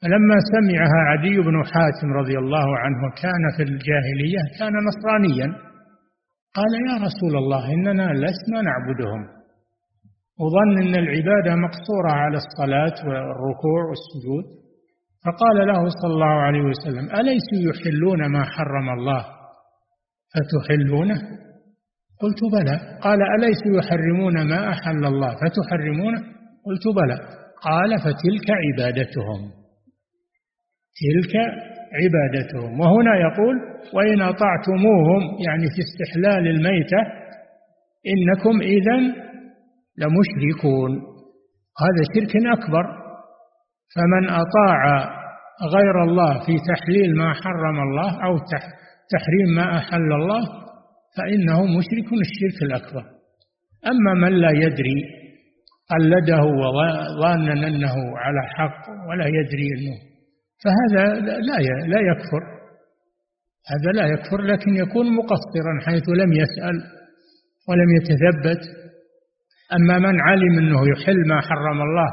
[0.01, 5.47] فلما سمعها عدي بن حاتم رضي الله عنه كان في الجاهلية كان نصرانيا
[6.55, 9.21] قال يا رسول الله إننا لسنا نعبدهم.
[10.39, 14.45] وظن أن العبادة مقصورة على الصلاة والركوع والسجود.
[15.25, 19.25] فقال له صلى الله عليه وسلم أليسوا يحلون ما حرم الله؟
[20.33, 21.15] فتحلونه؟
[22.21, 22.99] قلت بلى.
[23.01, 26.34] قال أليسوا يحرمون ما أحل الله؟ فتحرمونه؟
[26.65, 27.19] قلت بلى.
[27.61, 29.51] قال فتلك عبادتهم.
[31.01, 31.33] تلك
[31.99, 32.79] عبادتهم.
[32.79, 33.55] وهنا يقول
[33.93, 37.01] وإن أطعتموهم يعني في استحلال الميتة
[38.13, 38.97] إنكم إذا
[39.97, 40.91] لمشركون.
[41.83, 42.83] هذا شرك أكبر.
[43.95, 45.09] فمن أطاع
[45.75, 48.37] غير الله في تحليل ما حرم الله أو
[49.13, 50.41] تحريم ما أحل الله
[51.17, 53.03] فإنه مشرك الشرك الأكبر.
[53.87, 55.24] أما من لا يدري
[55.91, 59.97] قلده وظانا انه على حق ولا يدري إنه.
[60.63, 62.43] فهذا لا لا يكفر.
[63.71, 66.75] هذا لا يكفر لكن يكون مقصرا حيث لم يسأل
[67.69, 68.61] ولم يتثبت.
[69.73, 72.09] أما من علم أنه يحل ما حرم الله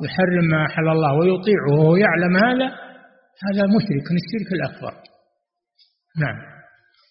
[0.00, 2.68] ويحرم ما أحل الله ويطيعه وهو يعلم هذا
[3.46, 4.92] هذا مشرك من الشرك الأكبر.
[6.20, 6.36] نعم.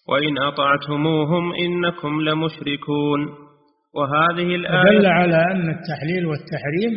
[0.08, 3.45] وإن أطعتموهم إنكم لمشركون.
[3.96, 6.92] وهذه الآية دل على أن التحليل والتحريم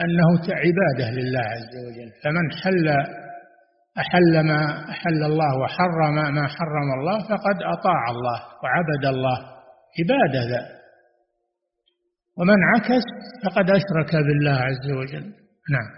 [0.00, 0.28] أنه
[0.64, 2.10] عبادة لله عز وجل.
[2.22, 2.88] فمن حل
[3.98, 9.38] أحل ما أحل الله وحرم ما حرم الله فقد أطاع الله وعبد الله.
[9.98, 10.64] عبادة ذا.
[12.38, 13.06] ومن عكس
[13.44, 15.26] فقد أشرك بالله عز وجل.
[15.74, 15.90] نعم.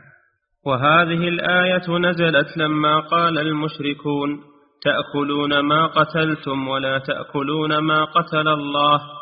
[0.66, 4.40] وهذه الآية نزلت لما قال المشركون
[4.82, 9.15] تأكلون ما قتلتم ولا تأكلون ما قتل الله.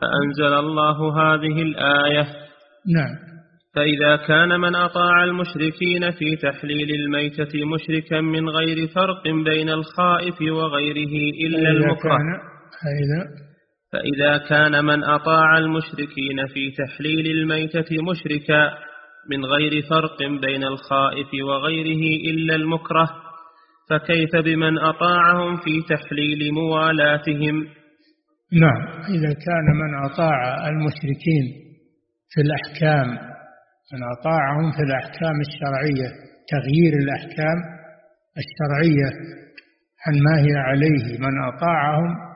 [0.00, 2.26] فأنزل الله هذه الآية.
[2.96, 3.28] نعم.
[3.74, 11.32] فإذا كان من أطاع المشركين في تحليل الميتة مشركا من غير فرق بين الخائف وغيره
[11.46, 12.18] إلا المكره.
[12.82, 13.48] فإذا
[13.92, 18.70] فإذا كان من أطاع المشركين في تحليل الميتة مشركا
[19.30, 23.10] من غير فرق بين الخائف وغيره إلا المكره
[23.90, 27.66] فكيف بمن أطاعهم في تحليل موالاتهم؟
[28.52, 29.02] نعم.
[29.14, 31.44] إذا كان من أطاع المشركين
[32.30, 33.08] في الأحكام
[33.92, 36.08] من أطاعهم في الأحكام الشرعية
[36.48, 37.58] تغيير الأحكام
[38.42, 39.10] الشرعية
[40.06, 42.28] عن ما هي عليه من أطاعهم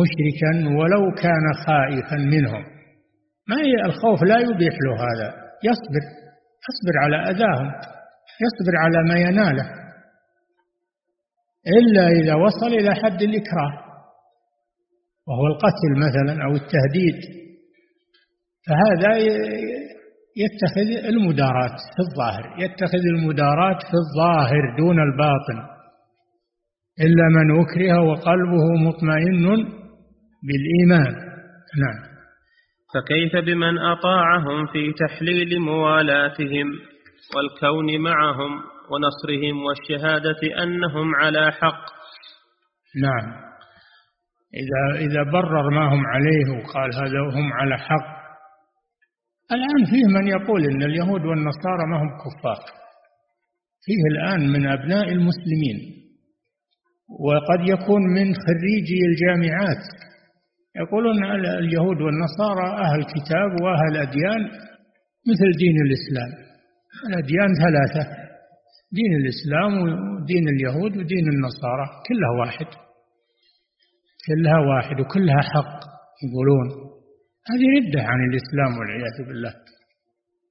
[0.00, 2.64] مشركا ولو كان خائفا منهم.
[3.48, 5.34] ما هي الخوف؟ لا يبيح له هذا.
[5.64, 6.04] يصبر.
[6.68, 7.72] يصبر على أذاهم.
[8.44, 9.70] يصبر على ما يناله.
[11.66, 13.91] إلا إذا وصل إلى حد الإكراه.
[15.28, 17.18] وهو القتل مثلا أو التهديد
[18.66, 19.16] فهذا
[20.36, 25.72] يتخذ المدارات في الظاهر يتخذ المدارات في الظاهر دون الباطن
[27.00, 29.66] إلا من أكره وقلبه مطمئن
[30.46, 31.14] بالإيمان.
[31.82, 32.12] نعم.
[32.94, 36.66] فكيف بمن أطاعهم في تحليل موالاتهم
[37.36, 38.60] والكون معهم
[38.90, 41.84] ونصرهم والشهادة أنهم على حق؟
[43.02, 43.41] نعم.
[44.60, 48.22] إذا إذا برر ما هم عليه وقال هذا هم على حق.
[49.52, 52.64] الآن فيه من يقول إن اليهود والنصارى ما هم كفار.
[53.84, 55.78] فيه الآن من أبناء المسلمين.
[57.20, 59.84] وقد يكون من خريجي الجامعات.
[60.76, 61.24] يقولون
[61.58, 64.40] اليهود والنصارى أهل كتاب وأهل أديان
[65.30, 66.30] مثل دين الإسلام.
[67.08, 68.10] الأديان ثلاثة
[68.92, 72.91] دين الإسلام ودين اليهود ودين النصارى كلها واحد.
[74.26, 75.80] كلها واحد وكلها حق
[76.24, 76.68] يقولون.
[77.50, 79.54] هذه ردة عن الإسلام والعياذ بالله.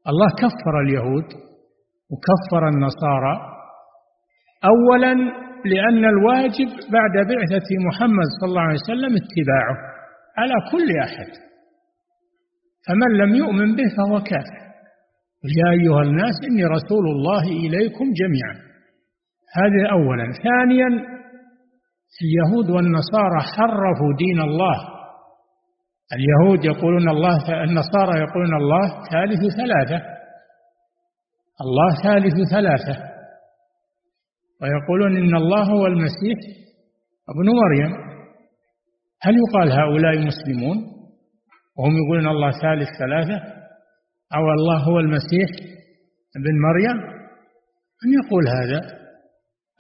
[0.07, 1.27] الله كفر اليهود
[2.11, 3.35] وكفر النصارى.
[4.71, 5.13] أولا
[5.65, 9.77] لأن الواجب بعد بعثة محمد صلى الله عليه وسلم اتباعه
[10.37, 11.29] على كل أحد.
[12.87, 14.61] فمن لم يؤمن به فهو كافر.
[15.59, 18.55] يا أيها الناس إني رسول الله إليكم جميعا.
[19.55, 20.25] هذا أولا.
[20.43, 21.20] ثانيا
[22.21, 24.77] اليهود والنصارى حرفوا دين الله.
[26.15, 30.05] اليهود يقولون الله النصارى يقولون الله ثالث ثلاثة.
[31.61, 33.11] الله ثالث ثلاثة.
[34.61, 36.37] ويقولون إن الله هو المسيح
[37.29, 37.91] ابن مريم.
[39.21, 40.77] هل يقال هؤلاء مسلمون؟
[41.77, 43.43] وهم يقولون الله ثالث ثلاثة.
[44.35, 45.49] أو الله هو المسيح
[46.37, 46.97] ابن مريم؟
[48.03, 49.00] من يقول هذا؟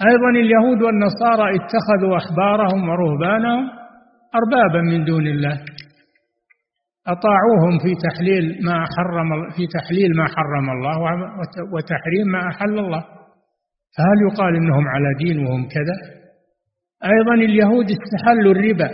[0.09, 3.69] أيضا اليهود والنصارى اتخذوا أحبارهم ورهبانهم
[4.35, 5.65] أربابا من دون الله.
[7.07, 10.97] أطاعوهم في تحليل ما حرم في تحليل ما حرم الله
[11.73, 13.01] وتحريم ما أحل الله.
[13.97, 15.97] فهل يقال إنهم على دين وهم كذا؟
[17.05, 18.89] أيضا اليهود استحلوا الربا.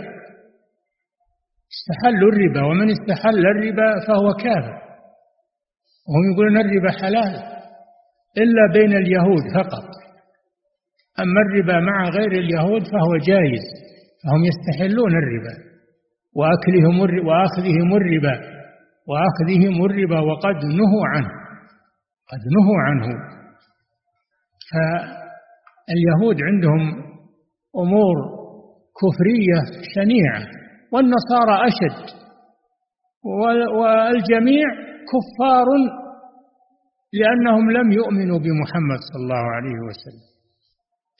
[1.76, 4.78] استحلوا الربا ومن استحل الربا فهو كافر.
[6.08, 7.34] وهم يقولون الربا حلال
[8.38, 9.97] إلا بين اليهود فقط.
[11.22, 13.64] أما الربا مع غير اليهود فهو جائز
[14.24, 15.54] فهم يستحلون الربا
[16.36, 18.34] وأكلهم وأخذهم الربا
[19.08, 21.28] وأخذهم الربا وقد نهوا عنه
[22.30, 23.06] قد نهوا عنه.
[24.70, 27.04] فاليهود عندهم
[27.76, 28.16] أمور
[29.00, 29.60] كفرية
[29.94, 30.42] شنيعة
[30.92, 32.18] والنصارى أشد
[33.80, 34.66] والجميع
[35.12, 35.66] كفار
[37.12, 40.37] لأنهم لم يؤمنوا بمحمد صلى الله عليه وسلم.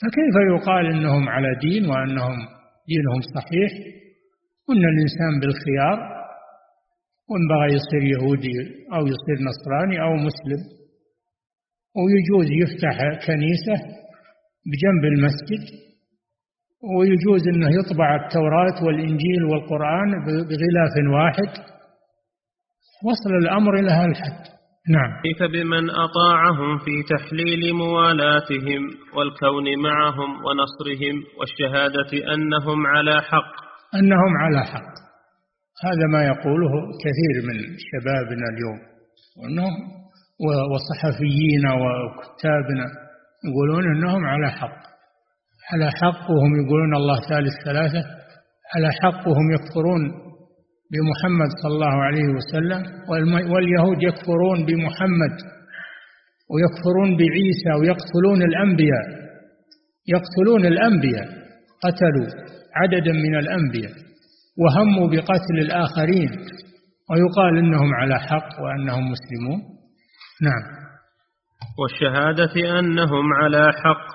[0.01, 2.37] فكيف يقال إنهم على دين وأنهم
[2.89, 3.71] دينهم صحيح؟
[4.69, 5.99] وان الإنسان بالخيار
[7.29, 8.57] وان بغى يصير يهودي
[8.93, 10.61] أو يصير نصراني أو مسلم
[11.97, 12.97] ويجوز يفتح
[13.27, 13.77] كنيسة
[14.71, 15.65] بجنب المسجد
[16.99, 21.51] ويجوز أنه يطبع التوراة والإنجيل والقرآن بغلاف واحد.
[23.05, 24.58] وصل الأمر إلى هذا الحد.
[24.89, 25.11] نعم.
[25.22, 28.82] كيف بمن أطاعهم في تحليل موالاتهم
[29.16, 33.53] والكون معهم ونصرهم والشهادة أنهم على حق؟
[33.95, 34.95] أنهم على حق.
[35.84, 36.72] هذا ما يقوله
[37.05, 37.59] كثير من
[37.91, 38.78] شبابنا اليوم.
[39.39, 39.74] وأنهم
[40.72, 42.86] وصحفيين وكتابنا
[43.49, 44.78] يقولون إنهم على حق.
[45.72, 48.05] على حق وهم يقولون الله ثالث ثلاثة.
[48.74, 50.28] على حق وهم يكفرون
[50.93, 52.82] بمحمد صلى الله عليه وسلم
[53.53, 55.34] واليهود يكفرون بمحمد
[56.53, 59.07] ويكفرون بعيسى ويقتلون الأنبياء
[60.09, 61.28] يقتلون الأنبياء
[61.84, 62.28] قتلوا
[62.76, 63.93] عددا من الأنبياء
[64.59, 66.30] وهموا بقتل الآخرين
[67.11, 69.61] ويقال إنهم على حق وأنهم مسلمون.
[70.43, 70.64] نعم.
[71.78, 74.07] والشهادة أنهم على حق.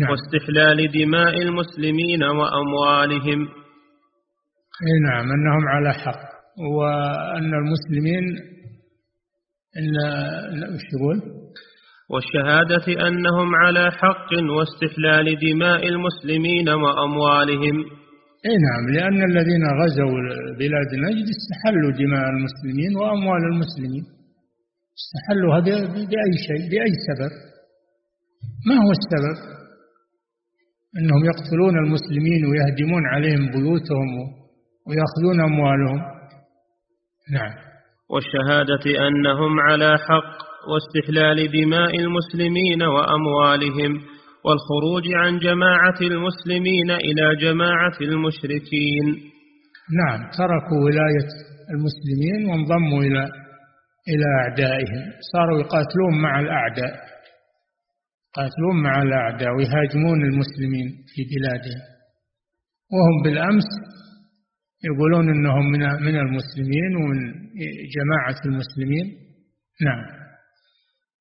[0.00, 0.10] نعم.
[0.10, 3.48] واستحلال دماء المسلمين وأموالهم.
[4.86, 6.32] أي نعم أنهم على حق.
[6.78, 8.24] وأن المسلمين
[9.78, 9.94] إن
[10.74, 11.18] وش يقول؟
[12.10, 17.76] والشهادة أنهم على حق واستحلال دماء المسلمين وأموالهم.
[18.46, 20.20] إي نعم لأن الذين غزوا
[20.58, 24.04] بلاد نجد استحلوا دماء المسلمين وأموال المسلمين.
[25.00, 25.60] استحلوها
[26.10, 27.32] بأي شيء بأي سبب؟
[28.66, 29.38] ما هو السبب؟
[30.98, 34.41] أنهم يقتلون المسلمين ويهدمون عليهم بيوتهم
[34.86, 36.00] ويأخذون أموالهم.
[37.32, 37.54] نعم.
[38.10, 40.32] والشهادة أنهم على حق
[40.70, 43.92] واستحلال دماء المسلمين وأموالهم
[44.44, 49.06] والخروج عن جماعة المسلمين إلى جماعة المشركين.
[50.00, 50.20] نعم.
[50.38, 51.30] تركوا ولاية
[51.74, 53.24] المسلمين وانضموا إلى
[54.08, 55.04] إلى أعدائهم.
[55.32, 56.94] صاروا يقاتلون مع الأعداء.
[58.30, 61.82] يقاتلون مع الأعداء ويهاجمون المسلمين في بلادهم.
[62.92, 63.68] وهم بالأمس
[64.84, 67.20] يقولون أنهم من من المسلمين ومن
[67.96, 69.06] جماعة المسلمين.
[69.82, 70.22] نعم.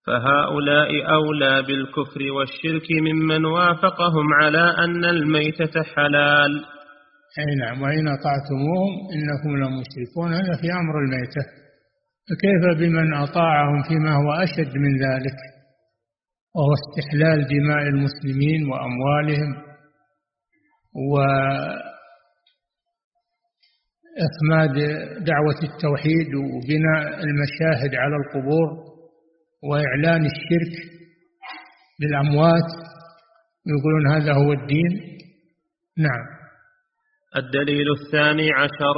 [0.07, 6.65] فهؤلاء أولى بالكفر والشرك ممن وافقهم على أن الميتة حلال.
[7.39, 7.81] أي نعم.
[7.81, 10.33] وإن أطعتموهم إنكم لمشركون.
[10.33, 11.43] هذا في أمر الميتة.
[12.27, 15.37] فكيف بمن أطاعهم فيما هو أشد من ذلك؟
[16.55, 19.71] وهو استحلال دماء المسلمين وأموالهم
[21.11, 21.15] و
[24.17, 24.73] إخماد
[25.23, 28.69] دعوة التوحيد وبناء المشاهد على القبور
[29.63, 30.73] وإعلان الشرك
[32.01, 32.71] للأموات
[33.67, 35.01] يقولون هذا هو الدين.
[35.97, 36.25] نعم.
[37.35, 38.95] الدليل الثاني عشر.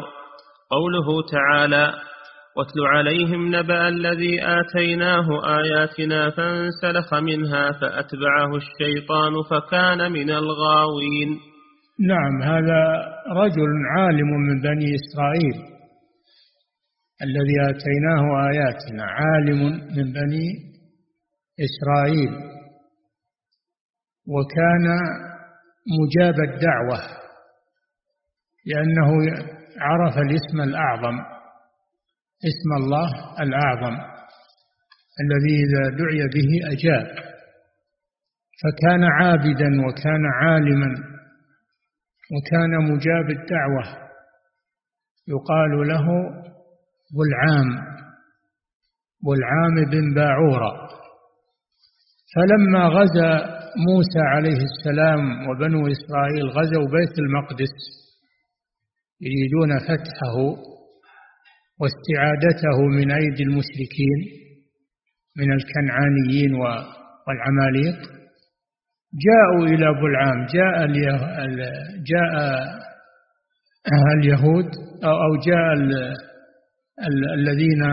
[0.72, 1.93] قوله تعالى
[2.57, 5.28] واتل عليهم نبأ الذي آتيناه
[5.59, 11.39] آياتنا فانسلخ منها فأتبعه الشيطان فكان من الغاوين.
[11.99, 12.81] نعم هذا
[13.27, 15.73] رجل عالم من بني إسرائيل
[17.21, 19.63] الذي آتيناه آياتنا عالم
[19.97, 20.73] من بني
[21.59, 22.53] إسرائيل.
[24.27, 24.85] وكان
[25.99, 26.99] مجاب الدعوة
[28.65, 29.11] لأنه
[29.77, 31.19] عرف الاسم الأعظم
[32.49, 33.95] اسم الله الأعظم
[35.21, 37.07] الذي إذا دعي به أجاب.
[38.63, 41.12] فكان عابدا وكان عالما.
[42.34, 44.03] وكان مجاب الدعوة.
[45.27, 46.07] يقال له
[47.17, 47.69] والعام
[49.25, 50.89] والعام بن باعورة.
[52.36, 53.31] فلما غزا
[53.88, 57.75] موسى عليه السلام وبنو إسرائيل غزوا بيت المقدس
[59.21, 60.36] يريدون فتحه
[61.79, 64.19] واستعادته من أيدي المشركين
[65.38, 66.55] من الكنعانيين
[67.27, 68.12] والعماليق.
[69.14, 70.88] جاءوا إلى أبو العام جاء
[72.11, 72.34] جاء
[74.18, 74.66] اليهود
[75.03, 75.74] أو جاء
[77.34, 77.84] الذين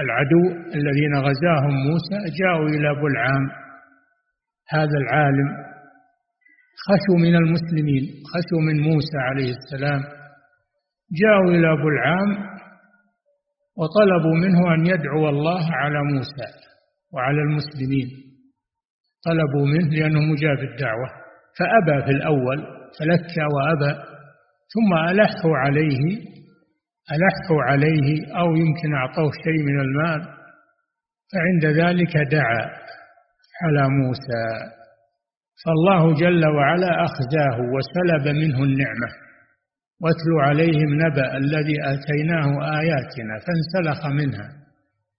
[0.00, 0.44] العدو
[0.74, 3.50] الذين غزاهم موسى جاءوا إلى أبو العام.
[4.68, 5.48] هذا العالم
[6.86, 8.02] خشوا من المسلمين
[8.34, 10.00] خشوا من موسى عليه السلام.
[11.22, 12.56] جاءوا إلى أبو العام
[13.78, 16.48] وطلبوا منه أن يدعو الله على موسى
[17.12, 18.25] وعلى المسلمين.
[19.26, 21.08] طلبوا منه لأنه مجاب الدعوة.
[21.58, 22.58] فأبى في الأول
[22.98, 23.92] فلك وأبى
[24.74, 26.02] ثم ألحوا عليه
[27.14, 30.20] ألحوا عليه أو يمكن أعطوه شيء من المال.
[31.32, 32.70] فعند ذلك دعا
[33.62, 34.46] على موسى.
[35.64, 39.26] فالله جل وعلا أخزاه وسلب منه النعمة.
[40.02, 44.48] واتل عليهم نبأ الذي آتيناه آياتنا فانسلخ منها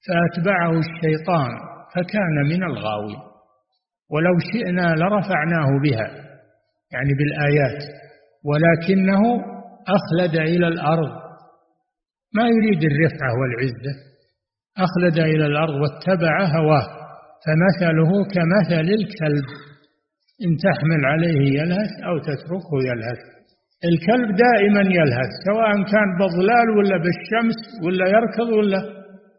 [0.07, 1.51] فأتبعه الشيطان
[1.95, 3.26] فكان من الغاوي
[4.11, 6.07] ولو شئنا لرفعناه بها
[6.93, 7.83] يعني بالآيات
[8.49, 9.21] ولكنه
[9.97, 11.11] أخلد إلى الأرض.
[12.35, 13.93] ما يريد الرفعة والعزة
[14.77, 16.87] أخلد إلى الأرض واتبع هواه
[17.45, 19.47] فمثله كمثل الكلب.
[20.45, 23.21] إن تحمل عليه يلهث أو تتركه يلهث.
[23.89, 28.81] الكلب دائما يلهث سواء كان بظلال ولا بالشمس ولا يركض ولا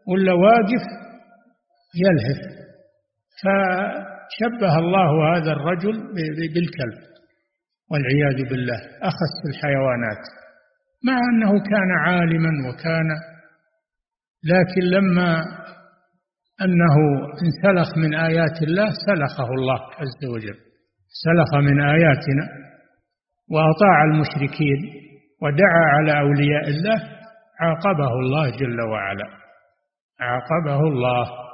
[0.07, 0.85] ولا واقف
[2.03, 2.41] يلهث.
[4.29, 5.97] فشبه الله هذا الرجل
[6.53, 6.99] بالكلب
[7.91, 10.23] والعياذ بالله أخس الحيوانات
[11.07, 13.09] مع أنه كان عالما وكان
[14.43, 15.41] لكن لما
[16.61, 16.95] أنه
[17.43, 20.57] انسلخ من آيات الله سلخه الله عز وجل
[21.25, 22.47] سلخ من آياتنا
[23.51, 24.79] وأطاع المشركين
[25.41, 27.19] ودعا على أولياء الله
[27.59, 29.25] عاقبه الله جل وعلا
[30.19, 31.48] عاقبه الله.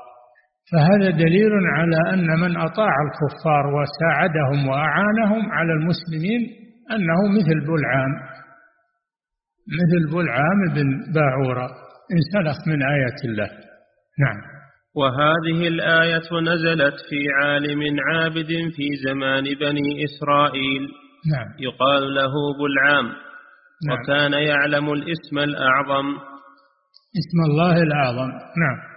[0.72, 6.41] فهذا دليل على أن من أطاع الكفار وساعدهم وأعانهم على المسلمين
[6.91, 8.36] أنه مثل بلعام
[9.80, 11.70] مثل بلعام بن باعورة.
[12.16, 13.49] انسلخ من آية الله.
[14.20, 14.38] نعم.
[14.95, 20.82] وهذه الآية نزلت في عالم عابد في زمان بني إسرائيل.
[21.34, 21.47] نعم.
[21.59, 23.05] يقال له بلعام.
[23.05, 23.99] نعم.
[23.99, 26.07] وكان يعلم الاسم الأعظم.
[27.20, 28.30] اسم الله الأعظم.
[28.32, 28.95] نعم.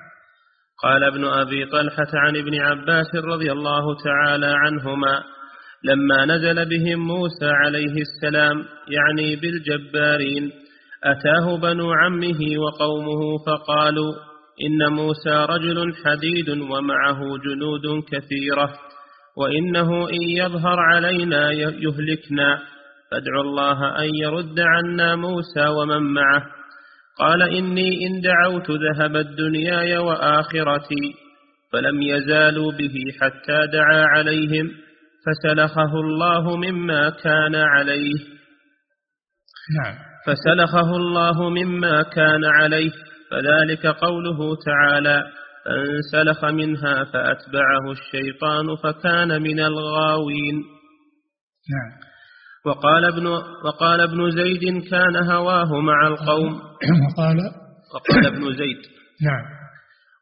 [0.83, 5.23] قال ابن أبي طلحة عن ابن عباس رضي الله تعالى عنهما
[5.85, 10.53] لما نزل بهم موسى عليه السلام يعني بالجبارين
[11.05, 14.13] أتاه بنو عمه وقومه فقالوا
[14.67, 18.73] إن موسى رجل حديد ومعه جنود كثيرة
[19.37, 22.59] وإنه إن يظهر علينا يهلكنا
[23.11, 26.58] فادعوا الله أن يرد عنا موسى ومن معه.
[27.19, 31.15] قال إني إن دعوت ذهبت دنياي وآخرتي
[31.73, 34.71] فلم يزالوا به حتى دعا عليهم
[35.27, 38.19] فسلخه الله مما كان عليه.
[39.79, 39.95] نعم.
[40.27, 42.93] فسلخه الله مما كان عليه.
[43.31, 45.25] فذلك قوله تعالى
[45.65, 50.55] فانسلخ منها فأتبعه الشيطان فكان من الغاوين.
[51.75, 52.08] نعم.
[52.67, 53.27] وقال ابن
[53.65, 56.53] وقال ابن زيد كان هواه مع القوم.
[57.05, 57.37] وقال
[57.95, 58.79] وقال ابن زيد.
[59.27, 59.59] نعم.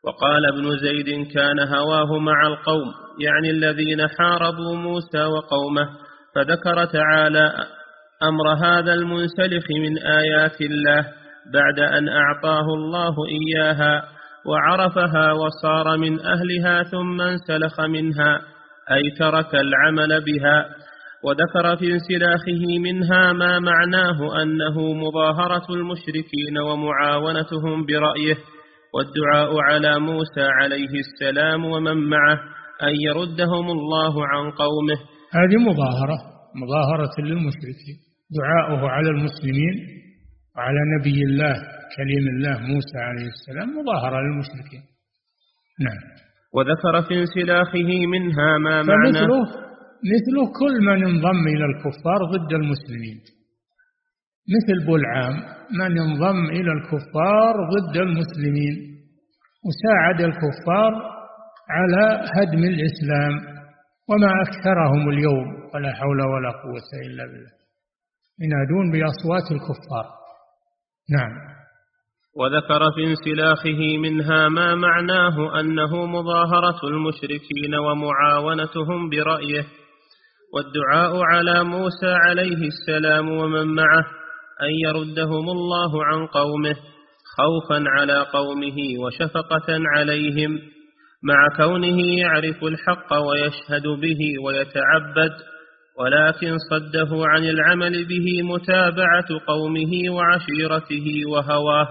[0.06, 5.88] وقال ابن زيد كان هواه مع القوم يعني الذين حاربوا موسى وقومه
[6.34, 7.54] فذكر تعالى
[8.22, 11.06] أمر هذا المنسلخ من آيات الله
[11.52, 14.04] بعد أن أعطاه الله إياها
[14.46, 18.40] وعرفها وصار من أهلها ثم انسلخ منها
[18.90, 20.68] أي ترك العمل بها.
[21.26, 28.36] وذكر في انسلاخه منها ما معناه أنه مظاهرة المشركين ومعاونتهم برأيه
[28.94, 32.38] والدعاء على موسى عليه السلام ومن معه
[32.82, 34.98] أن يردهم الله عن قومه.
[35.32, 36.18] هذه مظاهرة
[36.62, 37.96] مظاهرة للمشركين.
[38.38, 39.74] دعاؤه على المسلمين
[40.56, 41.54] وعلى نبي الله
[41.96, 44.82] كليم الله موسى عليه السلام مظاهرة للمشركين.
[45.80, 46.02] نعم.
[46.54, 49.65] وذكر في انسلاخه منها ما معناه
[50.12, 53.20] مثله كل من انضم إلى الكفار ضد المسلمين.
[54.54, 55.34] مثل بلعام
[55.70, 58.74] من انضم إلى الكفار ضد المسلمين
[59.66, 60.92] وساعد الكفار
[61.70, 63.56] على هدم الإسلام
[64.08, 65.66] وما أكثرهم اليوم.
[65.74, 67.52] ولا حول ولا قوة إلا بالله.
[68.40, 70.06] ينادون بأصوات الكفار.
[71.10, 71.56] نعم.
[72.36, 79.64] وذكر في انسلاخه منها ما معناه أنه مظاهرة المشركين ومعاونتهم برأيه.
[80.54, 84.04] والدعاء على موسى عليه السلام ومن معه
[84.62, 86.76] أن يردهم الله عن قومه
[87.36, 89.66] خوفا على قومه وشفقة
[89.96, 90.58] عليهم
[91.22, 95.32] مع كونه يعرف الحق ويشهد به ويتعبد
[95.98, 101.88] ولكن صده عن العمل به متابعة قومه وعشيرته وهواه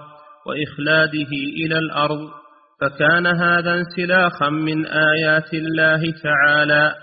[0.47, 1.31] وإخلاده
[1.65, 2.29] إلى الأرض
[2.81, 6.95] فكان هذا انسلاخا من آيات الله تعالى.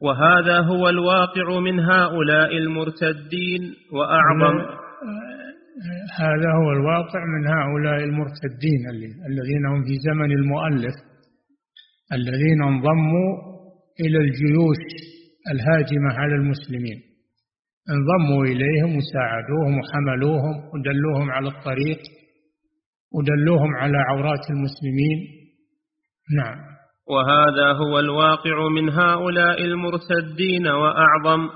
[0.00, 4.56] وهذا هو الواقع من هؤلاء المرتدين وأعظم
[6.18, 8.80] هذا هو الواقع من هؤلاء المرتدين
[9.28, 10.94] الذين هم في زمن المؤلف
[12.12, 13.56] الذين انضموا
[14.00, 14.82] إلى الجيوش
[15.52, 17.02] الهاجمة على المسلمين.
[17.90, 21.98] انضموا إليهم وساعدوهم وحملوهم ودلوهم على الطريق
[23.14, 25.18] ودلوهم على عورات المسلمين.
[26.36, 26.75] نعم.
[27.08, 31.48] وهذا هو الواقع من هؤلاء المرتدين وأعظم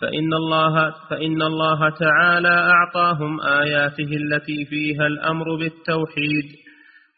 [0.00, 6.44] فإن الله, فإن الله تعالى أعطاهم آياته التي فيها الأمر بالتوحيد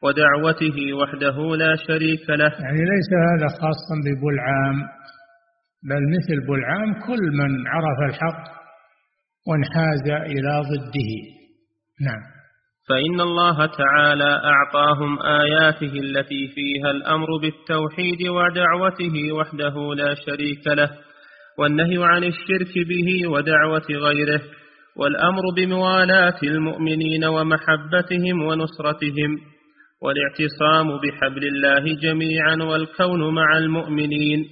[0.03, 2.53] ودعوته وحده لا شريك له.
[2.65, 4.77] يعني ليس هذا خاصا ببلعام
[5.83, 8.45] بل مثل بلعام كل من عرف الحق
[9.49, 11.13] وانحاز إلى ضده.
[12.01, 12.38] نعم.
[12.89, 20.91] فإن الله تعالى أعطاهم آياته التي فيها الأمر بالتوحيد ودعوته وحده لا شريك له
[21.59, 24.41] والنهي عن الشرك به ودعوة غيره
[24.97, 29.39] والأمر بموالاة المؤمنين ومحبتهم ونصرتهم
[30.03, 34.45] والاعتصام بحبل الله جميعا والكون مع المؤمنين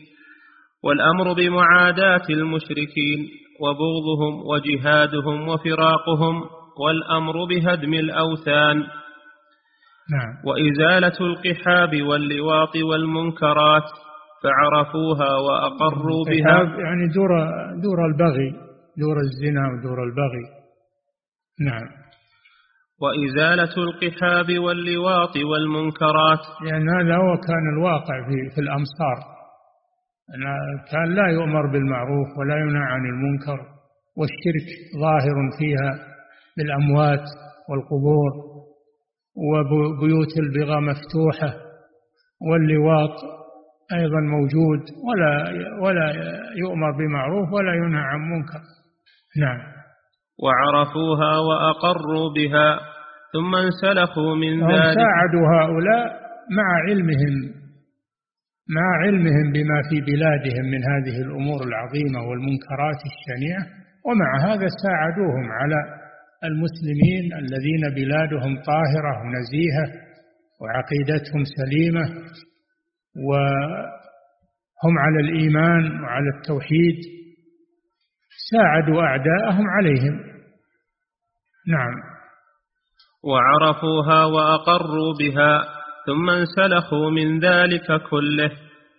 [0.85, 3.29] والأمر بمعاداة المشركين
[3.61, 6.43] وبغضهم وجهادهم وفراقهم
[6.81, 8.77] والأمر بهدم الأوثان.
[10.11, 10.33] نعم.
[10.45, 13.89] وإزالة القحاب واللواط والمنكرات
[14.43, 16.59] فعرفوها وأقروا بها.
[16.85, 17.31] يعني دور
[17.83, 18.51] دور البغي
[18.99, 20.47] دور الزنا ودور البغي.
[21.61, 21.89] نعم.
[23.03, 26.45] وإزالة القحاب واللواط والمنكرات.
[26.63, 29.37] لأن هذا هو كان الواقع في, في الأمصار.
[30.93, 33.59] كان لا يؤمر بالمعروف ولا ينهى عن المنكر
[34.19, 34.69] والشرك
[35.01, 36.16] ظاهر فيها.
[36.57, 37.25] بالأموات
[37.69, 38.33] والقبور
[39.37, 41.55] وبيوت البغى مفتوحة
[42.41, 43.17] واللواط
[43.93, 45.33] أيضا موجود ولا
[45.83, 46.13] ولا
[46.57, 48.61] يؤمر بمعروف ولا ينهى عن منكر.
[49.41, 49.59] نعم.
[50.43, 52.79] وعرفوها وأقروا بها
[53.33, 54.95] ثم انسلخوا من ذلك.
[54.95, 57.57] ساعدوا هؤلاء مع علمهم
[58.77, 63.67] مع علمهم بما في بلادهم من هذه الأمور العظيمة والمنكرات الشنيعة
[64.07, 65.96] ومع هذا ساعدوهم على
[66.45, 70.07] المسلمين الذين بلادهم طاهرة ونزيهة
[70.61, 72.05] وعقيدتهم سليمة
[73.27, 76.97] وهم على الإيمان وعلى التوحيد
[78.51, 80.21] ساعدوا أعداءهم عليهم.
[81.69, 81.93] نعم.
[83.25, 85.65] وعرفوها وأقروا بها
[86.07, 88.51] ثم انسلخوا من ذلك كله.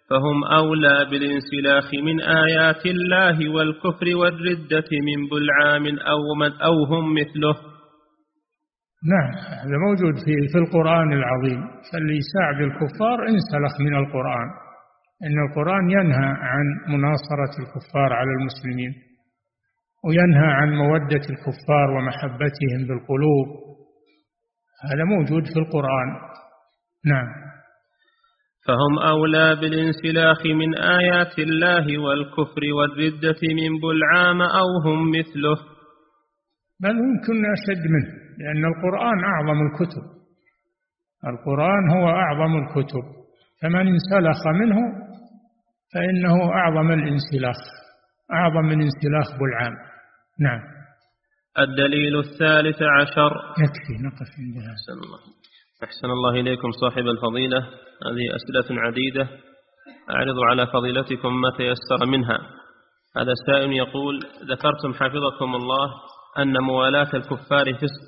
[0.09, 7.55] فهم أولى بالانسلاخ من آيات الله والكفر والردة من بلعام أو, من أو هم مثله.
[9.13, 9.31] نعم
[9.61, 11.61] هذا موجود في في القرآن العظيم.
[11.91, 14.47] فاللي يساعد الكفار انسلخ من القرآن.
[15.23, 18.93] إن القرآن ينهى عن مناصرة الكفار على المسلمين
[20.05, 23.47] وينهى عن مودة الكفار ومحبتهم بالقلوب.
[24.91, 26.07] هذا موجود في القرآن.
[27.05, 27.46] نعم.
[28.67, 35.57] فهم أولى بالانسلاخ من آيات الله والكفر والردة من بلعام أو هم مثله.
[36.81, 40.03] بل يمكن أشد منه لأن القرآن أعظم الكتب.
[41.27, 43.03] القرآن هو أعظم الكتب.
[43.61, 44.77] فمن انسلخ منه
[45.93, 47.57] فإنه أعظم الانسلاخ
[48.33, 49.73] أعظم من انسلاخ بلعام.
[50.39, 50.61] نعم.
[51.59, 53.31] الدليل الثالث عشر.
[53.63, 55.19] يكفي نقف عندها أحسن الله.
[55.83, 57.57] أحسن الله إليكم صاحب الفضيلة.
[58.07, 59.29] هذه أسئلة عديدة.
[60.09, 62.37] أعرض على فضيلتكم ما تيسر منها.
[63.17, 64.19] هذا سائل يقول
[64.51, 65.87] ذكرتم حفظكم الله
[66.39, 68.03] أن موالاة الكفار فسق.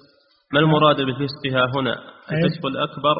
[0.53, 1.93] ما المراد بالفسق ها هنا
[2.31, 3.15] الفسق الأكبر؟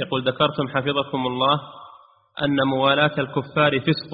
[0.00, 1.60] يقول ذكرتم حفظكم الله
[2.42, 4.12] أن موالاة الكفار فسق.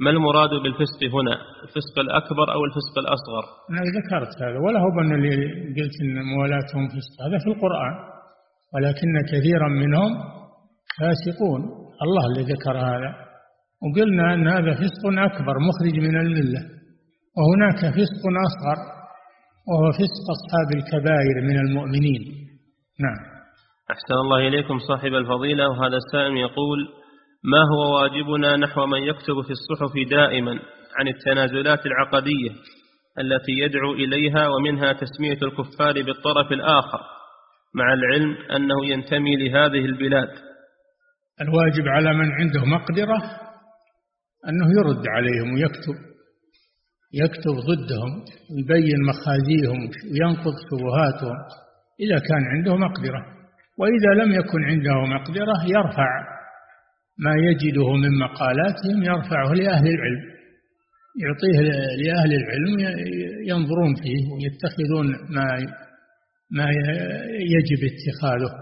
[0.00, 5.14] ما المراد بالفسق هنا؟ الفسق الأكبر أو الفسق الأصغر؟ أنا ذكرت هذا ولا هو أن
[5.14, 5.36] اللي
[5.76, 7.14] قلت أن موالاتهم فسق.
[7.26, 8.19] هذا في القرآن.
[8.74, 10.10] ولكن كثيرا منهم
[10.98, 11.62] فاسقون.
[12.04, 13.10] الله اللي ذكر هذا.
[13.82, 16.60] وقلنا أن هذا فسق أكبر مخرج من الملة.
[17.38, 18.78] وهناك فسق أصغر
[19.68, 22.22] وهو فسق أصحاب الكبائر من المؤمنين.
[23.00, 23.20] نعم.
[23.90, 25.68] أحسن الله إليكم صاحب الفضيلة.
[25.68, 26.78] وهذا السائل يقول
[27.44, 30.58] ما هو واجبنا نحو من يكتب في الصحف دائما
[30.98, 32.50] عن التنازلات العقدية
[33.18, 37.00] التي يدعو إليها ومنها تسمية الكفار بالطرف الآخر؟
[37.74, 40.28] مع العلم أنه ينتمي لهذه البلاد.
[41.40, 43.18] الواجب على من عنده مقدرة
[44.48, 45.96] أنه يرد عليهم ويكتب
[47.14, 49.80] يكتب ضدهم ويبين مخازيهم
[50.12, 51.36] وينقض شبهاتهم
[52.00, 53.24] إذا كان عنده مقدرة.
[53.78, 56.40] وإذا لم يكن عنده مقدرة يرفع
[57.18, 60.30] ما يجده من مقالاتهم يرفعه لأهل العلم
[61.22, 61.60] يعطيه
[62.04, 62.78] لأهل العلم
[63.48, 65.06] ينظرون فيه ويتخذون
[65.36, 65.46] ما
[66.50, 66.68] ما
[67.56, 68.52] يجب اتخاذه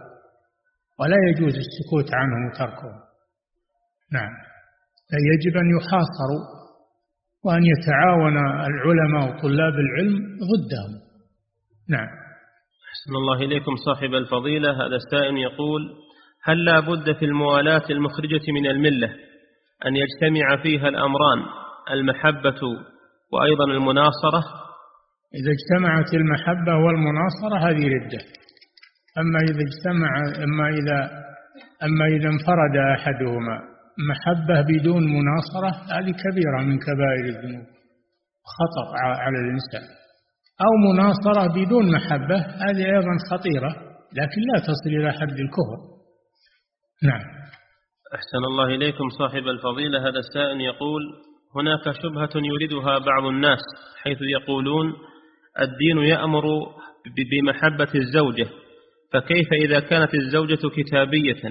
[1.00, 3.08] ولا يجوز السكوت عنه وتركه
[4.12, 4.32] نعم.
[5.10, 6.44] فيجب أن يحاصروا
[7.44, 8.36] وأن يتعاون
[8.70, 10.18] العلماء وطلاب العلم
[10.50, 10.92] ضدهم.
[11.88, 12.08] نعم.
[12.90, 14.70] أحسن الله إليكم صاحب الفضيلة.
[14.72, 15.82] هذا السائل يقول
[16.44, 19.08] هل لا بد في الموالاة المخرجة من الملة
[19.86, 21.38] أن يجتمع فيها الأمران
[21.90, 22.60] المحبة
[23.32, 24.67] وأيضا المناصرة؟
[25.34, 28.24] إذا اجتمعت المحبة والمناصرة هذه ردة.
[29.18, 30.10] أما إذا اجتمع
[30.44, 31.10] أما إذا
[31.82, 33.60] أما إذا انفرد أحدهما
[34.10, 37.66] محبة بدون مناصرة هذه كبيرة من كبائر الذنوب
[38.56, 39.82] خطر على الإنسان.
[40.60, 43.70] أو مناصرة بدون محبة هذه أيضا خطيرة
[44.12, 45.78] لكن لا تصل إلى حد الكفر.
[47.02, 47.20] نعم.
[48.14, 50.08] أحسن الله إليكم صاحب الفضيلة.
[50.08, 51.02] هذا السائل يقول
[51.56, 53.60] هناك شبهة يريدها بعض الناس
[54.02, 54.94] حيث يقولون
[55.60, 56.44] الدين يأمر
[57.30, 58.46] بمحبة الزوجة
[59.12, 61.42] فكيف إذا كانت الزوجة كتابية؟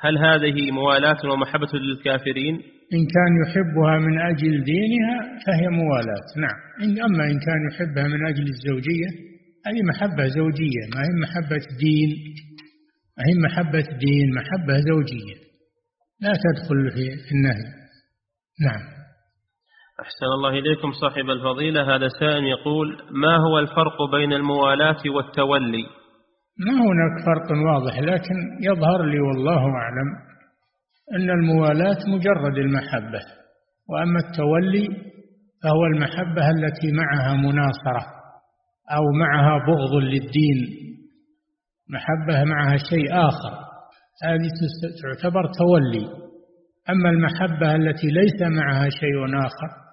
[0.00, 2.54] هل هذه موالاة ومحبة للكافرين؟
[2.94, 6.58] إن كان يحبها من أجل دينها فهي موالاة نعم.
[7.04, 9.26] أما إن كان يحبها من أجل الزوجية
[9.66, 12.10] هذه محبة زوجية ما هي محبة دين.
[13.18, 15.36] ما هي محبة دين محبة زوجية.
[16.20, 16.90] لا تدخل
[17.28, 17.66] في النهي.
[18.66, 18.95] نعم.
[20.00, 21.96] أحسن الله إليكم صاحب الفضيلة.
[21.96, 25.84] هذا سائل يقول ما هو الفرق بين الموالاة والتولي؟
[26.66, 30.08] ما هناك فرق واضح لكن يظهر لي والله أعلم
[31.14, 33.20] أن الموالاة مجرد المحبة
[33.88, 34.86] وأما التولي
[35.62, 38.06] فهو المحبة التي معها مناصرة
[38.96, 40.58] أو معها بغض للدين
[41.90, 43.66] محبة معها شيء آخر.
[44.24, 44.48] هذه
[45.02, 46.06] تعتبر تولي
[46.90, 49.85] أما المحبة التي ليس معها شيء آخر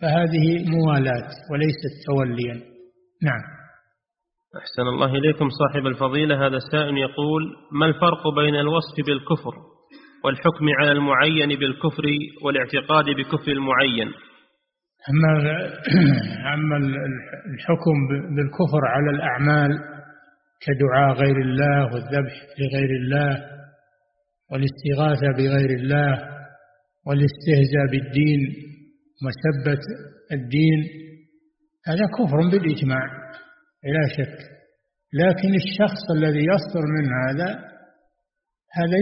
[0.00, 2.54] فهذه موالاة وليست توليا.
[3.22, 3.42] نعم.
[4.60, 6.46] أحسن الله إليكم صاحب الفضيلة.
[6.46, 7.42] هذا السائل يقول
[7.72, 9.54] ما الفرق بين الوصف بالكفر
[10.24, 12.04] والحكم على المعين بالكفر
[12.44, 14.08] والاعتقاد بكفر المعين؟
[15.10, 15.56] أما
[16.54, 16.76] أما
[17.54, 17.96] الحكم
[18.36, 19.70] بالكفر على الأعمال
[20.60, 23.54] كدعاء غير الله والذبح لغير الله
[24.50, 26.12] والاستغاثة بغير الله
[27.06, 28.40] والاستهزاء بالدين
[29.22, 29.80] وسبة
[30.32, 30.80] الدين
[31.86, 33.06] هذا كفر بالإجماع
[33.84, 34.38] لا شك.
[35.12, 37.50] لكن الشخص الذي يصدر من هذا
[38.72, 38.96] هذا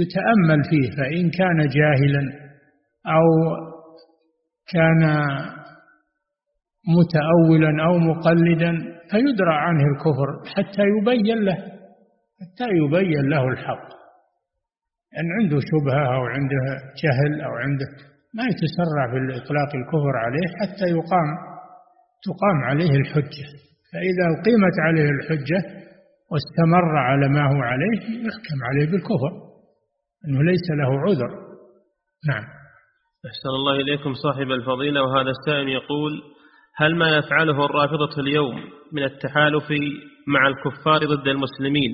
[0.00, 2.22] يتأمل فيه فإن كان جاهلا
[3.06, 3.26] أو
[4.72, 5.02] كان
[6.98, 8.72] متأولا أو مقلدا
[9.10, 11.56] فيدرى عنه الكفر حتى يبين له
[12.40, 13.96] حتى يبين له الحق.
[15.18, 16.64] أن عنده شبهة أو عنده
[17.02, 21.28] جهل أو عنده ما يتسرع في إطلاق الكفر عليه حتى يقام
[22.26, 23.46] تقام عليه الحجة.
[23.92, 25.60] فإذا أقيمت عليه الحجة
[26.30, 29.32] واستمر على ما هو عليه يحكم عليه بالكفر
[30.24, 31.30] أنه ليس له عذر.
[32.28, 32.44] نعم.
[33.26, 36.22] أحسن الله إليكم صاحب الفضيلة وهذا السائل يقول
[36.76, 38.54] هل ما يفعله الرافضة اليوم
[38.92, 39.64] من التحالف
[40.28, 41.90] مع الكفار ضد المسلمين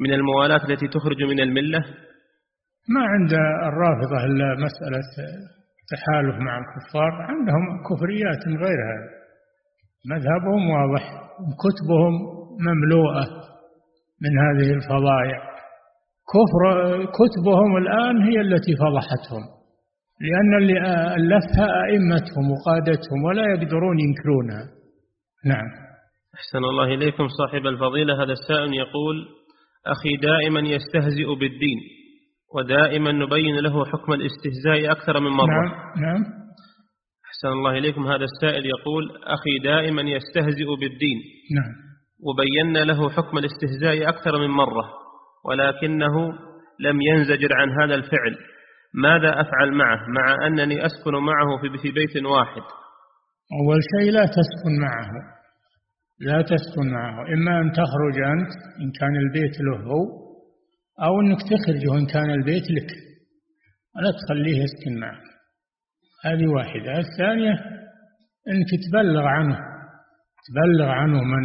[0.00, 1.78] من الموالاة التي تخرج من الملة؟
[2.88, 3.32] ما عند
[3.72, 5.00] الرافضة إلا مسألة
[5.92, 9.22] تحالف مع الكفار عندهم كفريات غير هذا
[10.12, 11.04] مذهبهم واضح
[11.64, 12.12] كتبهم
[12.68, 13.24] مملوءة
[14.22, 15.52] من هذه الفضائع.
[16.34, 16.62] كفر
[17.04, 19.44] كتبهم الآن هي التي فضحتهم
[20.20, 20.78] لأن اللي
[21.16, 24.64] ألفها أئمتهم وقادتهم ولا يقدرون ينكرونها.
[25.46, 25.68] نعم.
[26.34, 28.22] أحسن الله إليكم صاحب الفضيلة.
[28.24, 29.16] هذا السائل يقول
[29.86, 31.78] أخي دائما يستهزئ بالدين.
[32.54, 35.46] ودائما نبين له حكم الاستهزاء أكثر من مرة.
[35.46, 36.22] نعم نعم.
[37.26, 38.06] أحسن الله إليكم.
[38.06, 41.18] هذا السائل يقول أخي دائما يستهزئ بالدين.
[41.56, 41.72] نعم.
[42.26, 44.84] وبينا له حكم الاستهزاء أكثر من مرة
[45.44, 46.32] ولكنه
[46.80, 48.36] لم ينزجر عن هذا الفعل.
[48.94, 52.62] ماذا أفعل معه؟ مع أنني أسكن معه في بيت واحد.
[53.60, 55.10] أول شيء لا تسكن معه.
[56.20, 57.34] لا تسكن معه.
[57.34, 59.76] إما أن تخرج أنت إن كان البيت له.
[59.76, 60.21] هو
[61.00, 62.90] أو أنك تخرجه إن كان البيت لك.
[63.96, 65.22] ولا تخليه يسكن معك.
[66.24, 66.98] هذه واحدة.
[66.98, 67.52] الثانية
[68.48, 69.58] أنك تبلغ عنه.
[70.48, 71.44] تبلغ عنه من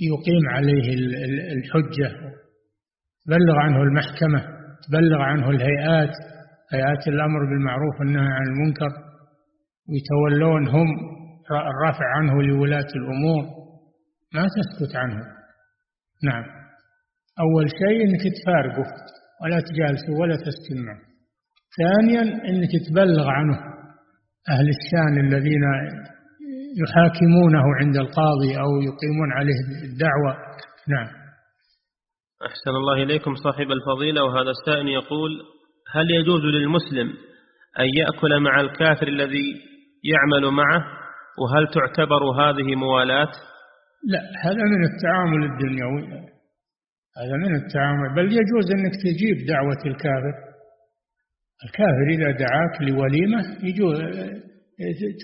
[0.00, 0.94] يقيم عليه
[1.52, 2.08] الحجة.
[3.26, 4.46] تبلغ عنه المحكمة.
[4.88, 6.14] تبلغ عنه الهيئات.
[6.72, 8.90] هيئات الأمر بالمعروف والنهي عن المنكر.
[9.88, 10.86] ويتولون هم
[11.50, 13.44] الرفع عنه لولاة الأمور.
[14.34, 15.22] ما تسكت عنه.
[16.24, 16.65] نعم.
[17.44, 18.88] أول شيء أنك تفارقه
[19.42, 21.00] ولا تجالسه ولا تسكن معه
[21.78, 23.58] ثانيا أنك تبلغ عنه
[24.50, 25.64] أهل الشأن الذين
[26.82, 30.32] يحاكمونه عند القاضي أو يقيمون عليه الدعوة.
[30.88, 31.08] نعم.
[32.46, 35.30] أحسن الله إليكم صاحب الفضيلة وهذا السائل يقول
[35.92, 37.08] هل يجوز للمسلم
[37.80, 39.54] أن يأكل مع الكافر الذي
[40.04, 40.84] يعمل معه؟
[41.38, 43.32] وهل تعتبر هذه موالاة؟
[44.04, 46.26] لا هذا من التعامل الدنيوي.
[47.20, 48.14] هذا من التعامل.
[48.16, 50.34] بل يجوز أنك تجيب دعوة الكافر.
[51.64, 53.98] الكافر إذا دعاك لوليمة يجوز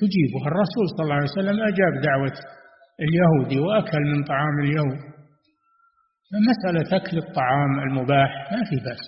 [0.01, 0.40] تجيبه.
[0.51, 2.36] الرسول صلى الله عليه وسلم أجاب دعوة
[3.05, 5.01] اليهودي وأكل من طعام اليهود.
[6.51, 9.05] مسألة أكل الطعام المباح ما في بأس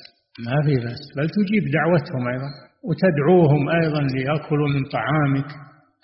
[0.47, 1.03] ما في بأس.
[1.17, 2.51] بل تجيب دعوتهم أيضا
[2.87, 5.51] وتدعوهم أيضا ليأكلوا من طعامك.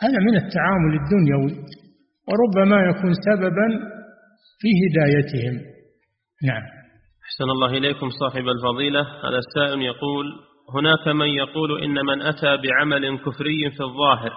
[0.05, 1.65] هذا من التعامل الدنيوي.
[2.29, 3.69] وربما يكون سببا
[4.61, 5.80] في هدايتهم.
[6.45, 6.63] نعم.
[7.25, 9.01] أحسن الله إليكم صاحب الفضيلة.
[9.01, 10.27] هذا السائل يقول
[10.75, 14.33] هناك من يقول إن من أتى بعمل كفري في الظاهر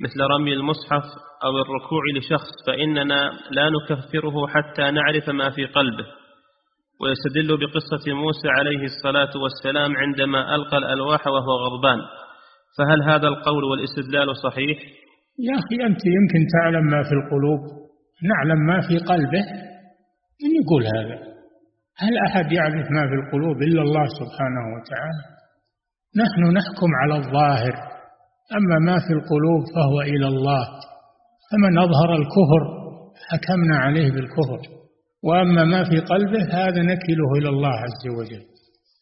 [0.00, 1.04] مثل رمي المصحف
[1.44, 6.06] أو الركوع لشخص فإننا لا نكفره حتى نعرف ما في قلبه.
[7.00, 11.98] ويستدل بقصة موسى عليه الصلاة والسلام عندما ألقى الألواح وهو غضبان.
[12.78, 14.78] فهل هذا القول والاستدلال صحيح؟
[15.38, 17.60] يا أخي أنت يمكن تعلم ما في القلوب
[18.22, 19.44] نعلم ما في قلبه
[20.42, 21.18] من يقول هذا؟
[22.02, 25.24] هل أحد يعرف ما في القلوب إلا الله سبحانه وتعالى؟
[26.22, 27.74] نحن نحكم على الظاهر
[28.56, 30.64] أما ما في القلوب فهو إلى الله.
[31.50, 32.62] فمن أظهر الكفر
[33.30, 34.60] حكمنا عليه بالكفر.
[35.22, 38.44] وأما ما في قلبه هذا نكله إلى الله عز وجل.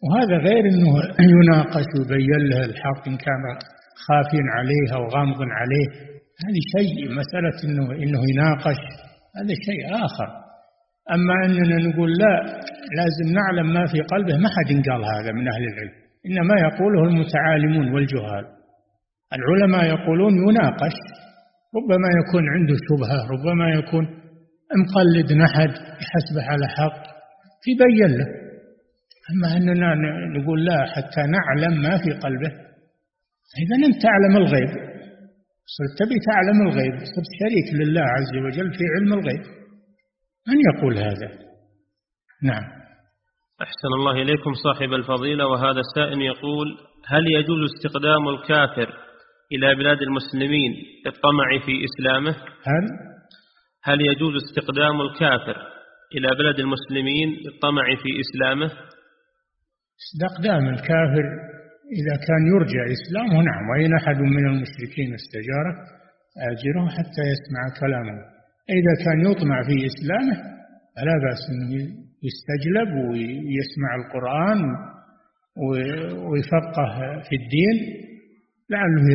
[0.05, 3.43] وهذا غير أنه يناقش ويبين له الحق إن كان
[4.07, 5.89] خاف عليه أو غامض عليه.
[6.45, 8.80] هذه شيء مسألة أنه, إنه يناقش.
[9.37, 10.46] هذا شيء آخر.
[11.15, 12.35] أما أننا نقول لا
[12.99, 14.37] لازم نعلم ما في قلبه.
[14.37, 15.95] ما حد قال هذا من أهل العلم.
[16.27, 18.45] إنما يقوله المتعالمون والجهال.
[19.37, 20.97] العلماء يقولون يناقش.
[21.77, 24.05] ربما يكون عنده شبهة ربما يكون
[24.83, 25.71] مقلد نحد
[26.03, 27.03] يحسبه على حق.
[27.69, 28.27] يبين له.
[29.31, 29.95] أما أننا
[30.39, 32.53] نقول لا حتى نعلم ما في قلبه.
[33.63, 34.69] إذا أنت تعلم الغيب.
[35.77, 36.95] صرت تبي تعلم الغيب.
[36.95, 39.43] صرت شريك لله عز وجل في علم الغيب.
[40.49, 41.29] من يقول هذا؟
[42.43, 42.65] نعم.
[43.63, 46.67] أحسن الله إليكم صاحب الفضيلة وهذا السائل يقول
[47.07, 48.89] هل يجوز استخدام الكافر
[49.53, 50.73] إلى بلاد المسلمين
[51.07, 52.31] للطمع في إسلامه؟
[52.71, 52.85] هل؟
[53.85, 55.57] هل يجوز استخدام الكافر
[56.15, 58.71] إلى بلد المسلمين للطمع في إسلامه؟
[60.03, 61.27] استخدام الكافر
[61.99, 63.69] إذا كان يرجع إسلامه نعم.
[63.71, 65.75] وإن أحد من المشركين استجاره
[66.51, 68.36] أجره حتى يسمع كلامه.
[68.71, 70.37] إذا كان يطمع في إسلامه
[70.97, 71.73] فلا بأس أنه
[72.29, 74.61] يستجلب ويسمع القرآن
[76.31, 77.77] ويفقه في الدين
[78.71, 79.09] لعله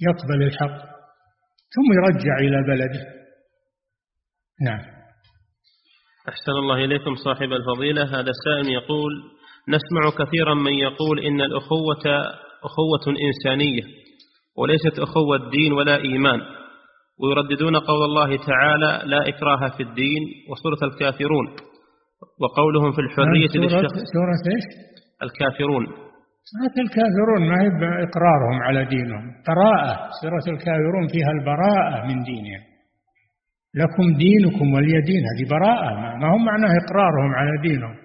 [0.00, 0.94] يقبل الحق
[1.74, 3.06] ثم يرجع إلى بلده.
[4.60, 4.80] نعم.
[6.28, 8.02] أحسن الله إليكم صاحب الفضيلة.
[8.02, 9.12] هذا السائل يقول
[9.68, 12.04] نسمع كثيرا من يقول إن الأخوة
[12.64, 13.82] أخوة إنسانية
[14.56, 16.40] وليست أخوة دين ولا إيمان.
[17.20, 21.46] ويرددون قول الله تعالى لا إكراه في الدين وسورة الكافرون
[22.42, 23.96] وقولهم في الحرية سورة, للشخص.
[24.16, 24.64] سورة إيش؟
[25.22, 25.84] الكافرون.
[26.52, 29.24] سورة الكافرون ما هي بإقرارهم على دينهم.
[29.48, 32.62] براءة سورة الكافرون فيها البراءة من دينهم.
[33.80, 35.22] لكم دينكم ولي دين.
[35.30, 35.90] هذه براءة.
[36.20, 37.96] ما هم معناه إقرارهم على دينهم.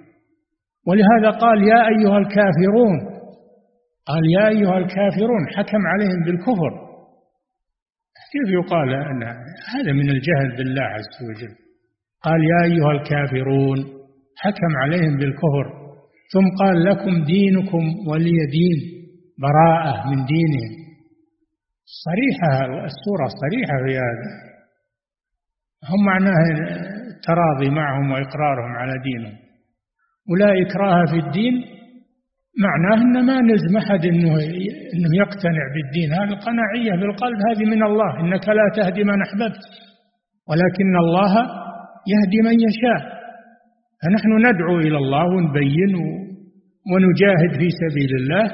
[0.88, 2.97] ولهذا قال يا أيها الكافرون.
[4.10, 5.43] قال يا أيها الكافرون.
[5.57, 6.88] حكم عليهم بالكفر.
[8.34, 9.23] كيف يقال أن
[9.73, 11.55] هذا من الجهل بالله عز وجل.
[12.21, 13.77] قال يا أيها الكافرون
[14.38, 15.80] حكم عليهم بالكفر
[16.34, 18.80] ثم قال لكم دينكم ولي دين
[19.41, 20.73] براءة من دينهم.
[22.05, 24.30] صريحة السورة صريحة في هذا.
[25.89, 26.43] هم معناه
[27.27, 29.38] تراضي معهم وإقرارهم على دينهم.
[30.32, 31.53] ولا إكراه في الدين
[32.58, 34.34] معناه أن ما نلزم أحد أنه,
[34.93, 36.14] إنه يقتنع بالدين.
[36.14, 38.20] هذه القناعية بالقلب هذه من الله.
[38.20, 39.64] إنك لا تهدي من أحببت
[40.50, 41.34] ولكن الله
[42.14, 43.20] يهدي من يشاء.
[44.02, 45.95] فنحن ندعو إلى الله ونبين
[46.91, 48.45] ونجاهد في سبيل الله.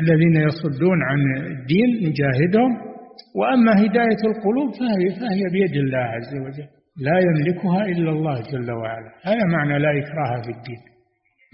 [0.00, 2.90] الذين يصدون عن الدين نجاهدهم.
[3.36, 6.68] وأما هداية القلوب فهي, فهي بيد الله عز وجل.
[7.06, 9.10] لا يملكها إلا الله جل وعلا.
[9.24, 10.89] هذا معنى لا إكراه في الدين.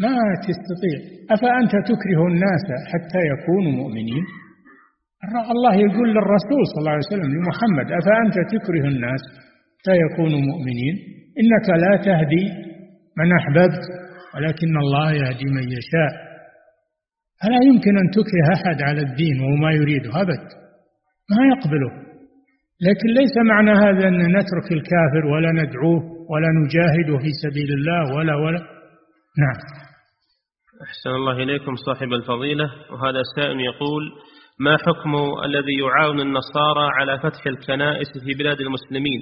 [0.04, 0.14] ما
[0.48, 0.98] تستطيع.
[1.34, 4.24] أفأنت تكره الناس حتى يكونوا مؤمنين؟
[5.54, 9.22] الله يقول للرسول صلى الله عليه وسلم لمحمد أفأنت تكره الناس
[9.78, 10.94] حتى يكونوا مؤمنين؟
[11.40, 12.44] إنك لا تهدي
[13.18, 13.84] من أحببت
[14.34, 16.12] ولكن الله يهدي من يشاء.
[17.40, 20.44] فلا يمكن أن تكره أحد على الدين وهو ما يريده؟ أبد.
[21.30, 21.92] ما يقبله.
[22.86, 28.34] لكن ليس معنى هذا أن نترك الكافر ولا ندعوه ولا نجاهده في سبيل الله ولا
[28.34, 28.60] ولا.
[29.38, 29.85] نعم.
[30.82, 32.64] أحسن الله إليكم صاحب الفضيلة.
[32.92, 34.02] وهذا سائل يقول
[34.60, 35.14] ما حكم
[35.44, 39.20] الذي يعاون النصارى على فتح الكنائس في بلاد المسلمين؟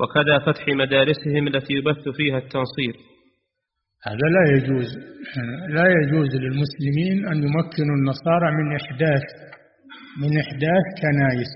[0.00, 2.94] وكذا فتح مدارسهم التي يبث فيها التنصير.
[4.06, 4.88] هذا لا يجوز.
[5.68, 9.26] لا يجوز للمسلمين أن يمكنوا النصارى من إحداث
[10.22, 11.54] من إحداث كنائس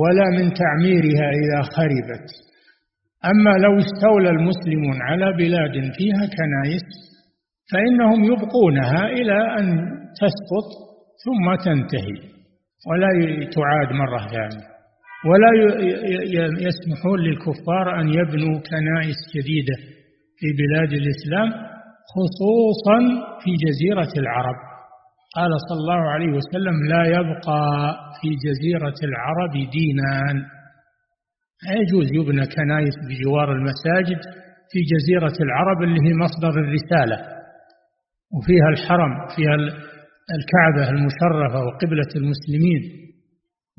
[0.00, 2.28] ولا من تعميرها إذا خربت.
[3.24, 7.05] أما لو استولى المسلمون على بلاد فيها كنائس
[7.72, 9.66] فإنهم يبقونها إلى أن
[10.22, 10.68] تسقط
[11.24, 12.16] ثم تنتهي
[12.88, 13.10] ولا
[13.56, 14.66] تعاد مرة ثانية.
[15.30, 15.50] ولا
[16.68, 19.76] يسمحون للكفار أن يبنوا كنائس جديدة
[20.38, 21.48] في بلاد الإسلام
[22.14, 22.98] خصوصا
[23.42, 24.56] في جزيرة العرب.
[25.36, 27.62] قال صلى الله عليه وسلم لا يبقى
[28.20, 30.36] في جزيرة العرب دينان.
[31.66, 34.20] لا يجوز يبنى كنائس بجوار المساجد
[34.70, 37.35] في جزيرة العرب اللي هي مصدر الرسالة.
[38.34, 39.54] وفيها الحرم فيها
[40.38, 42.82] الكعبة المشرفة وقبلة المسلمين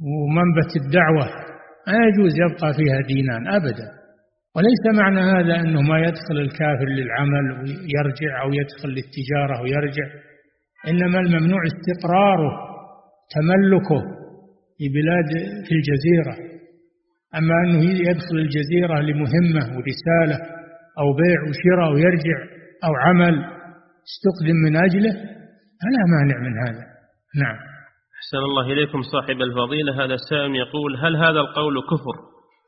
[0.07, 1.25] ومنبت الدعوة.
[1.87, 3.87] ما يجوز يبقى فيها دينان أبدا.
[4.55, 10.07] وليس معنى هذا أنه ما يدخل الكافر للعمل ويرجع أو يدخل للتجارة ويرجع.
[10.87, 12.51] إنما الممنوع استقراره
[13.35, 14.01] تملكه
[14.77, 15.29] في بلاد
[15.65, 16.35] في الجزيرة.
[17.35, 20.37] أما أنه يدخل الجزيرة لمهمة ورسالة
[20.99, 22.37] أو بيع وشراء ويرجع
[22.83, 23.56] أو عمل
[24.11, 25.15] استخدم من أجله
[25.81, 26.85] فلا مانع من هذا.
[27.43, 27.57] نعم.
[28.17, 30.05] أحسن الله إليكم صاحب الفضيلة.
[30.05, 32.15] هذا السائل يقول هل هذا القول كفر؟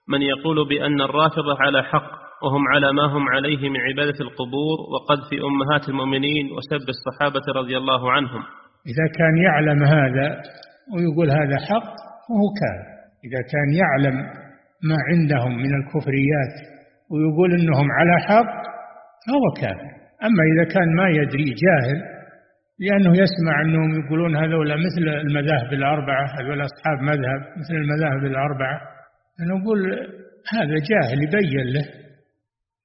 [0.08, 2.12] من يقول بأن الرافضة على حق
[2.44, 8.12] وهم على ما هم عليه من عبادة القبور وقذف أمهات المؤمنين وسب الصحابة رضي الله
[8.12, 8.44] عنهم.
[8.92, 10.42] إذا كان يعلم هذا
[10.94, 11.94] ويقول هذا حق
[12.28, 12.90] فهو كافر.
[13.28, 14.16] إذا كان يعلم
[14.90, 16.54] ما عندهم من الكفريات
[17.12, 18.54] ويقول إنهم على حق
[19.28, 19.99] فهو كافر.
[20.24, 22.00] أما إذا كان ما يدري جاهل
[22.80, 28.80] لأنه يسمع أنهم يقولون هذول مثل المذاهب الأربعة هذول أصحاب مذهب مثل المذاهب الأربعة
[29.52, 29.80] نقول
[30.54, 31.86] هذا جاهل يبين له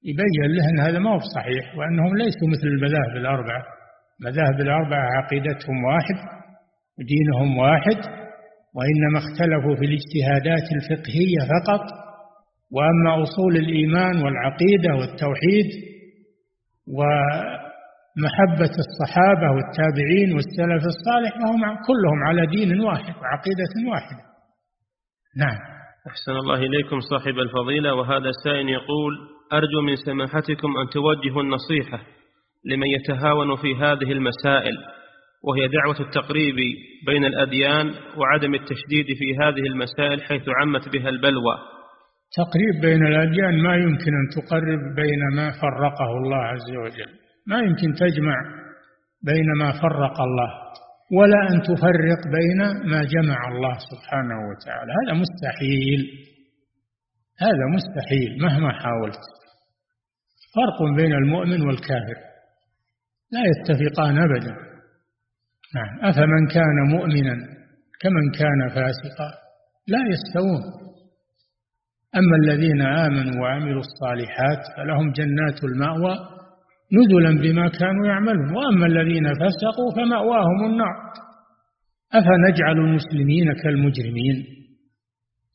[0.03, 3.63] يبين له أن هذا ما هو صحيح وأنهم ليسوا مثل المذاهب الأربعة.
[4.19, 6.17] المذاهب الأربعة عقيدتهم واحد
[6.97, 7.99] ودينهم واحد
[8.75, 11.83] وإنما اختلفوا في الاجتهادات الفقهية فقط.
[12.75, 15.67] وأما أصول الإيمان والعقيدة والتوحيد
[16.87, 24.23] ومحبة الصحابة والتابعين والسلف الصالح فهم كلهم على دين واحد وعقيدة واحدة.
[25.37, 25.59] نعم.
[26.09, 27.93] أحسن الله إليكم صاحب الفضيلة.
[27.93, 29.13] وهذا سائل يقول
[29.53, 31.99] أرجو من سماحتكم أن توجهوا النصيحة
[32.65, 34.77] لمن يتهاون في هذه المسائل
[35.43, 36.55] وهي دعوة التقريب
[37.05, 41.74] بين الأديان وعدم التشديد في هذه المسائل حيث عمت بها البلوى.
[42.41, 47.11] تقريب بين الأديان ما يمكن أن تقرب بين ما فرقه الله عز وجل.
[47.47, 48.37] ما يمكن تجمع
[49.23, 50.51] بين ما فرق الله
[51.17, 54.91] ولا أن تفرق بين ما جمع الله سبحانه وتعالى.
[54.99, 56.01] هذا مستحيل.
[57.39, 59.25] هذا مستحيل مهما حاولت.
[60.55, 62.17] فرق بين المؤمن والكافر.
[63.31, 64.55] لا يتفقان أبدا.
[65.75, 66.09] نعم.
[66.09, 67.35] أفمن كان مؤمنا
[68.01, 69.29] كمن كان فاسقا.
[69.87, 70.85] لا يستوون.
[72.19, 76.15] أما الذين آمنوا وعملوا الصالحات فلهم جنات المأوى
[76.93, 78.55] نزلا بما كانوا يعملون.
[78.55, 80.95] وأما الذين فسقوا فمأواهم النار.
[82.13, 84.45] أفنجعل المسلمين كالمجرمين؟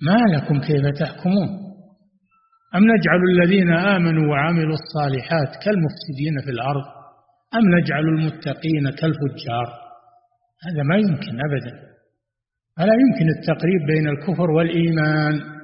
[0.03, 1.49] ما لكم كيف تحكمون؟
[2.75, 6.87] أم نجعل الذين آمنوا وعملوا الصالحات كالمفسدين في الأرض؟
[7.55, 9.69] أم نجعل المتقين كالفجار؟
[10.67, 11.75] هذا ما يمكن أبدا.
[12.77, 15.60] فلا يمكن التقريب بين الكفر والإيمان؟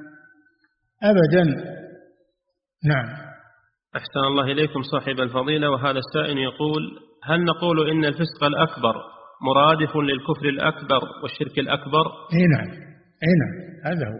[1.03, 1.43] أبدا.
[2.85, 3.27] نعم.
[3.95, 6.83] أحسن الله إليكم صاحب الفضيلة وهذا السائل يقول
[7.23, 8.95] هل نقول إن الفسق الأكبر
[9.41, 12.69] مرادف للكفر الأكبر والشرك الأكبر؟ أي نعم.
[13.25, 13.55] أي نعم.
[13.85, 14.19] هذا هو.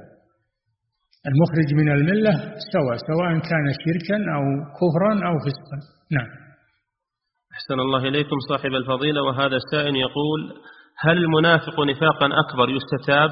[1.29, 2.33] المخرج من الملة
[2.73, 4.43] سواء سواء كان شركا أو
[4.79, 5.79] كفرا أو فسقا.
[6.11, 6.29] نعم.
[7.53, 10.39] أحسن الله إليكم صاحب الفضيلة وهذا السائل يقول
[10.99, 13.29] هل المنافق نفاقا أكبر يستتاب؟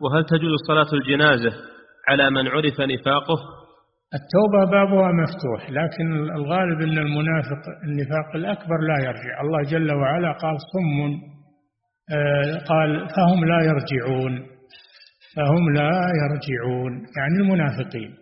[0.00, 1.52] وهل تجوز صلاة الجنازة؟
[2.10, 3.38] على من عرف نفاقه.
[4.18, 9.40] التوبة بابها مفتوح لكن الغالب أن المنافق النفاق الأكبر لا يرجع.
[9.40, 11.30] الله جل وعلا قال صم
[12.12, 14.46] آه، قال فهم لا يرجعون
[15.36, 15.92] فهم لا
[16.22, 18.14] يرجعون يعني المنافقين.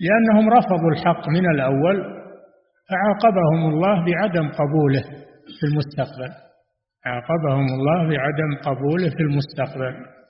[0.00, 1.96] لأنهم رفضوا الحق من الأول
[2.88, 5.02] فعاقبهم الله بعدم قبوله
[5.60, 6.32] في المستقبل.
[7.06, 10.21] عاقبهم الله بعدم قبوله في المستقبل.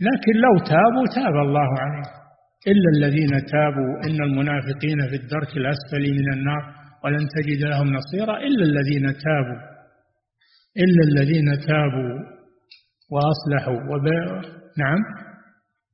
[0.00, 2.24] لكن لو تابوا تاب الله عليهم
[2.66, 6.74] إلا الذين تابوا إن المنافقين في الدرك الأسفل من النار
[7.04, 8.36] ولن تجد لهم نصيرا.
[8.38, 9.60] إلا الذين تابوا
[10.76, 12.14] إلا الذين تابوا
[13.12, 14.06] وأصلحوا وب...
[14.78, 14.98] نعم.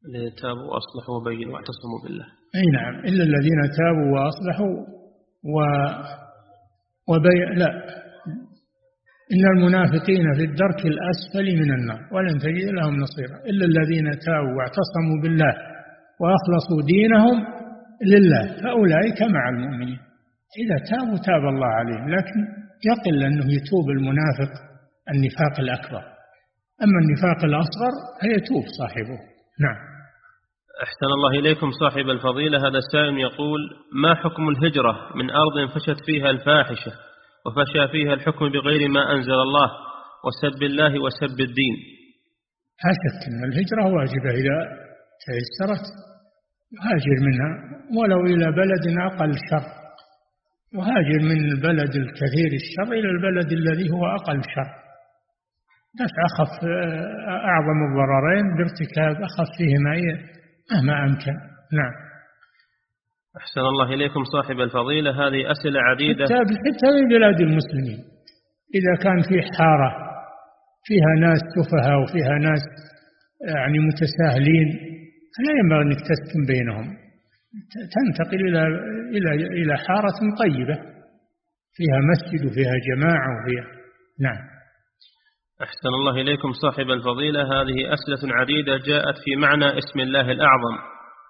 [0.09, 2.27] الذين تابوا وأصلحوا وبينوا واعتصموا بالله.
[2.57, 2.95] أي نعم.
[2.99, 4.77] إلا الذين تابوا وأصلحوا
[5.55, 5.57] و
[7.09, 7.59] وبي...
[7.61, 7.70] لا.
[9.35, 15.19] إن المنافقين في الدرك الأسفل من النار ولن تجد لهم نصيرا إلا الذين تابوا واعتصموا
[15.23, 15.55] بالله
[16.20, 17.36] وأخلصوا دينهم
[18.12, 20.01] لله فأولئك مع المؤمنين.
[20.62, 22.39] إذا تابوا تاب الله عليهم لكن
[22.90, 24.52] يقل أنه يتوب المنافق
[25.15, 26.02] النفاق الأكبر.
[26.85, 29.19] أما النفاق الأصغر فيتوب صاحبه.
[29.65, 29.78] نعم.
[30.82, 32.59] أحسن الله إليكم صاحب الفضيلة.
[32.59, 33.61] هذا السائل يقول
[34.02, 36.93] ما حكم الهجرة من أرض فشت فيها الفاحشة؟
[37.47, 39.71] وفشى فيها الحكم بغير ما أنزل الله.
[40.27, 41.75] وسب الله وسب الدين.
[42.85, 42.93] لا
[43.29, 44.59] أن الهجرة واجبة إذا
[45.27, 45.87] تيسرت
[46.85, 47.51] هاجر منها.
[47.99, 49.67] ولو إلى بلد أقل شر
[50.75, 54.71] وهاجر من البلد الكثير الشر إلى البلد الذي هو أقل شر.
[56.01, 56.65] دفع أخف
[57.29, 59.95] أعظم الضررين بارتكاب أخفهما
[60.73, 61.37] مهما أمكن.
[61.79, 62.10] نعم.
[63.36, 65.11] أحسن الله إليكم صاحب الفضيلة.
[65.11, 66.24] هذه أسئلة عديدة.
[66.24, 68.01] حتى في بلاد المسلمين.
[68.74, 69.90] إذا كان في حارة
[70.85, 72.62] فيها ناس سفهاء وفيها ناس
[73.57, 74.69] يعني متساهلين
[75.44, 76.97] لا ينبغي أنك تسكن بينهم.
[77.94, 78.62] تنتقل إلى
[79.16, 80.74] إلى إلى حارة طيبة.
[81.77, 83.66] فيها مسجد وفيها جماعة وفيها
[84.20, 84.43] نعم.
[85.62, 87.43] أحسن الله إليكم صاحب الفضيلة.
[87.43, 90.77] هذه أسئلة عديدة جاءت في معنى اسم الله الأعظم.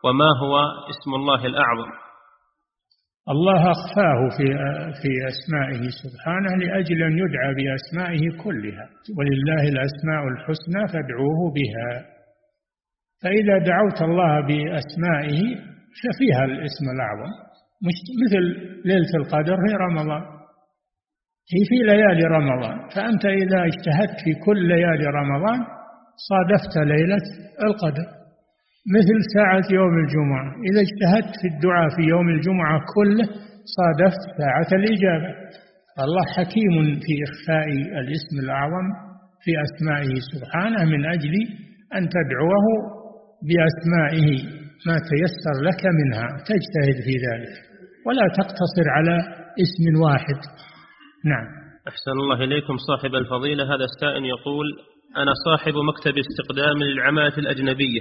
[0.04, 0.54] وما هو
[0.92, 1.90] اسم الله الأعظم؟
[3.28, 4.46] الله أخفاه في
[5.02, 8.86] في أسمائه سبحانه لأجل أن يدعى بأسمائه كلها
[9.18, 12.04] ولله الأسماء الحسنى فادعوه بها.
[13.22, 15.40] فإذا دعوت الله بأسمائه
[16.00, 17.32] ففيها الاسم الأعظم.
[18.22, 18.44] مثل
[18.84, 20.22] ليلة القدر في رمضان.
[21.52, 22.88] هي في ليالي رمضان.
[22.94, 25.58] فأنت إذا اجتهدت في كل ليالي رمضان
[26.28, 27.26] صادفت ليلة
[27.62, 28.19] القدر.
[28.96, 30.46] مثل ساعة يوم الجمعة.
[30.68, 33.26] إذا اجتهدت في الدعاء في يوم الجمعة كله
[33.78, 35.30] صادفت ساعة الإجابة.
[36.04, 36.74] الله حكيم
[37.04, 37.68] في إخفاء
[38.02, 38.86] الاسم الأعظم
[39.44, 41.34] في أسمائه سبحانه من أجل
[41.96, 42.66] أن تدعوه
[43.48, 44.28] بأسمائه
[44.86, 46.28] ما تيسر لك منها.
[46.50, 47.54] تجتهد في ذلك.
[48.06, 49.16] ولا تقتصر على
[49.64, 50.40] اسم واحد.
[51.24, 51.46] نعم.
[51.88, 53.64] أحسن الله إليكم صاحب الفضيلة.
[53.64, 54.66] هذا السائل يقول
[55.16, 58.00] أنا صاحب مكتب استقدام للعمالة الأجنبية.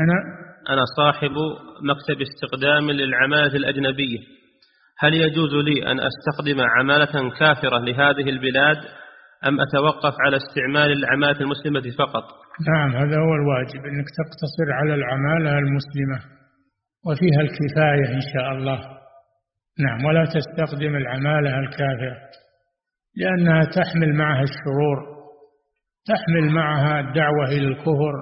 [0.00, 1.30] أنا أنا صاحب
[1.82, 4.18] مكتب استقدام للعمالة الأجنبية.
[4.98, 8.76] هل يجوز لي أن أستخدم عمالة كافرة لهذه البلاد
[9.46, 12.24] أم أتوقف على استعمال العمالة المسلمة فقط؟
[12.68, 16.18] نعم هذا هو الواجب أنك تقتصر على العمالة المسلمة
[17.06, 18.78] وفيها الكفاية إن شاء الله.
[19.78, 22.16] نعم ولا تستخدم العمالة الكافرة
[23.16, 25.13] لأنها تحمل معها الشرور.
[26.06, 28.14] تحمل معها الدعوة إلى الكفر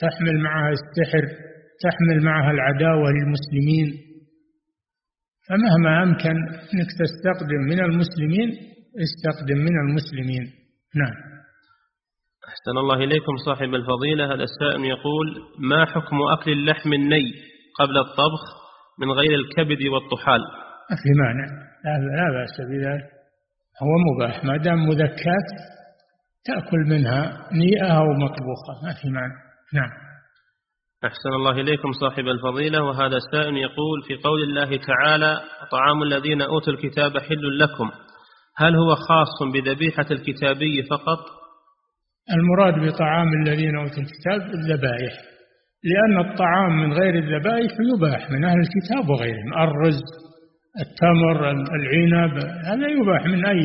[0.00, 1.24] تحمل معها السحر
[1.84, 3.88] تحمل معها العداوة للمسلمين.
[5.48, 6.36] فمهما أمكن
[6.74, 8.48] أنك تستخدم من المسلمين
[9.06, 10.44] استخدم من المسلمين.
[10.96, 11.16] نعم.
[12.48, 14.34] أحسن الله إليكم صاحب الفضيلة.
[14.34, 15.26] هذا السائل يقول
[15.58, 17.24] ما حكم أكل اللحم الني
[17.78, 18.42] قبل الطبخ
[19.00, 20.40] من غير الكبد والطحال؟
[20.90, 21.46] ما في مانع
[21.84, 23.10] لا بأس بذلك.
[23.82, 24.44] هو مباح.
[24.44, 25.79] ما دام مذكات
[26.44, 29.34] تأكل منها نيئة أو مطبوخة ما في معنى.
[29.74, 29.90] نعم.
[31.04, 35.40] أحسن الله إليكم صاحب الفضيلة وهذا السائل يقول في قول الله تعالى
[35.70, 37.90] طعام الذين أوتوا الكتاب حل لكم
[38.56, 41.18] هل هو خاص بذبيحة الكتابي فقط؟
[42.32, 45.12] المراد بطعام الذين أوتوا الكتاب الذبائح
[45.84, 49.54] لأن الطعام من غير الذبائح يباح من أهل الكتاب وغيرهم.
[49.62, 50.02] الرز
[50.80, 53.64] التمر العنب هذا يباح من أي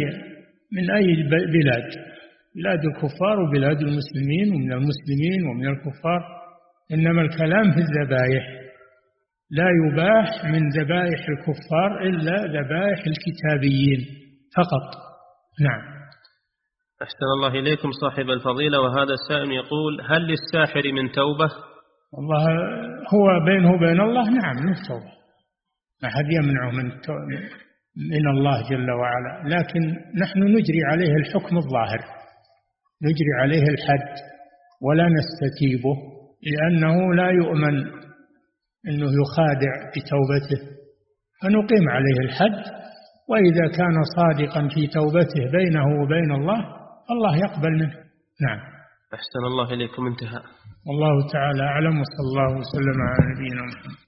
[0.72, 2.15] من أي بلاد.
[2.56, 6.22] بلاد الكفار وبلاد المسلمين ومن المسلمين ومن الكفار.
[6.92, 8.44] إنما الكلام في الذبائح
[9.52, 14.02] لا يباح من ذبائح الكفار إلا ذبائح الكتابيين
[14.58, 14.88] فقط.
[15.62, 15.96] نعم.
[17.02, 21.50] أحسن الله إليكم صاحب الفضيلة وهذا السائل يقول هل للساحر من توبة؟
[22.14, 22.44] والله
[23.14, 25.12] هو بينه وبين الله نعم من توبة.
[26.04, 26.86] ما أحد يمنعه من
[28.12, 29.56] من الله جل وعلا.
[29.56, 29.82] لكن
[30.22, 32.25] نحن نجري عليه الحكم الظاهر.
[33.08, 34.14] نجري عليه الحد
[34.86, 35.96] ولا نستتيبه
[36.52, 37.76] لأنه لا يؤمن
[38.88, 40.62] أنه يخادع بتوبته.
[41.42, 42.64] فنقيم عليه الحد
[43.30, 46.60] وإذا كان صادقا في توبته بينه وبين الله
[47.14, 47.96] الله يقبل منه.
[48.46, 48.60] نعم.
[49.14, 50.42] أحسن الله إليكم انتهى.
[50.88, 54.05] والله تعالى أعلم وصلى الله وسلم على نبينا محمد.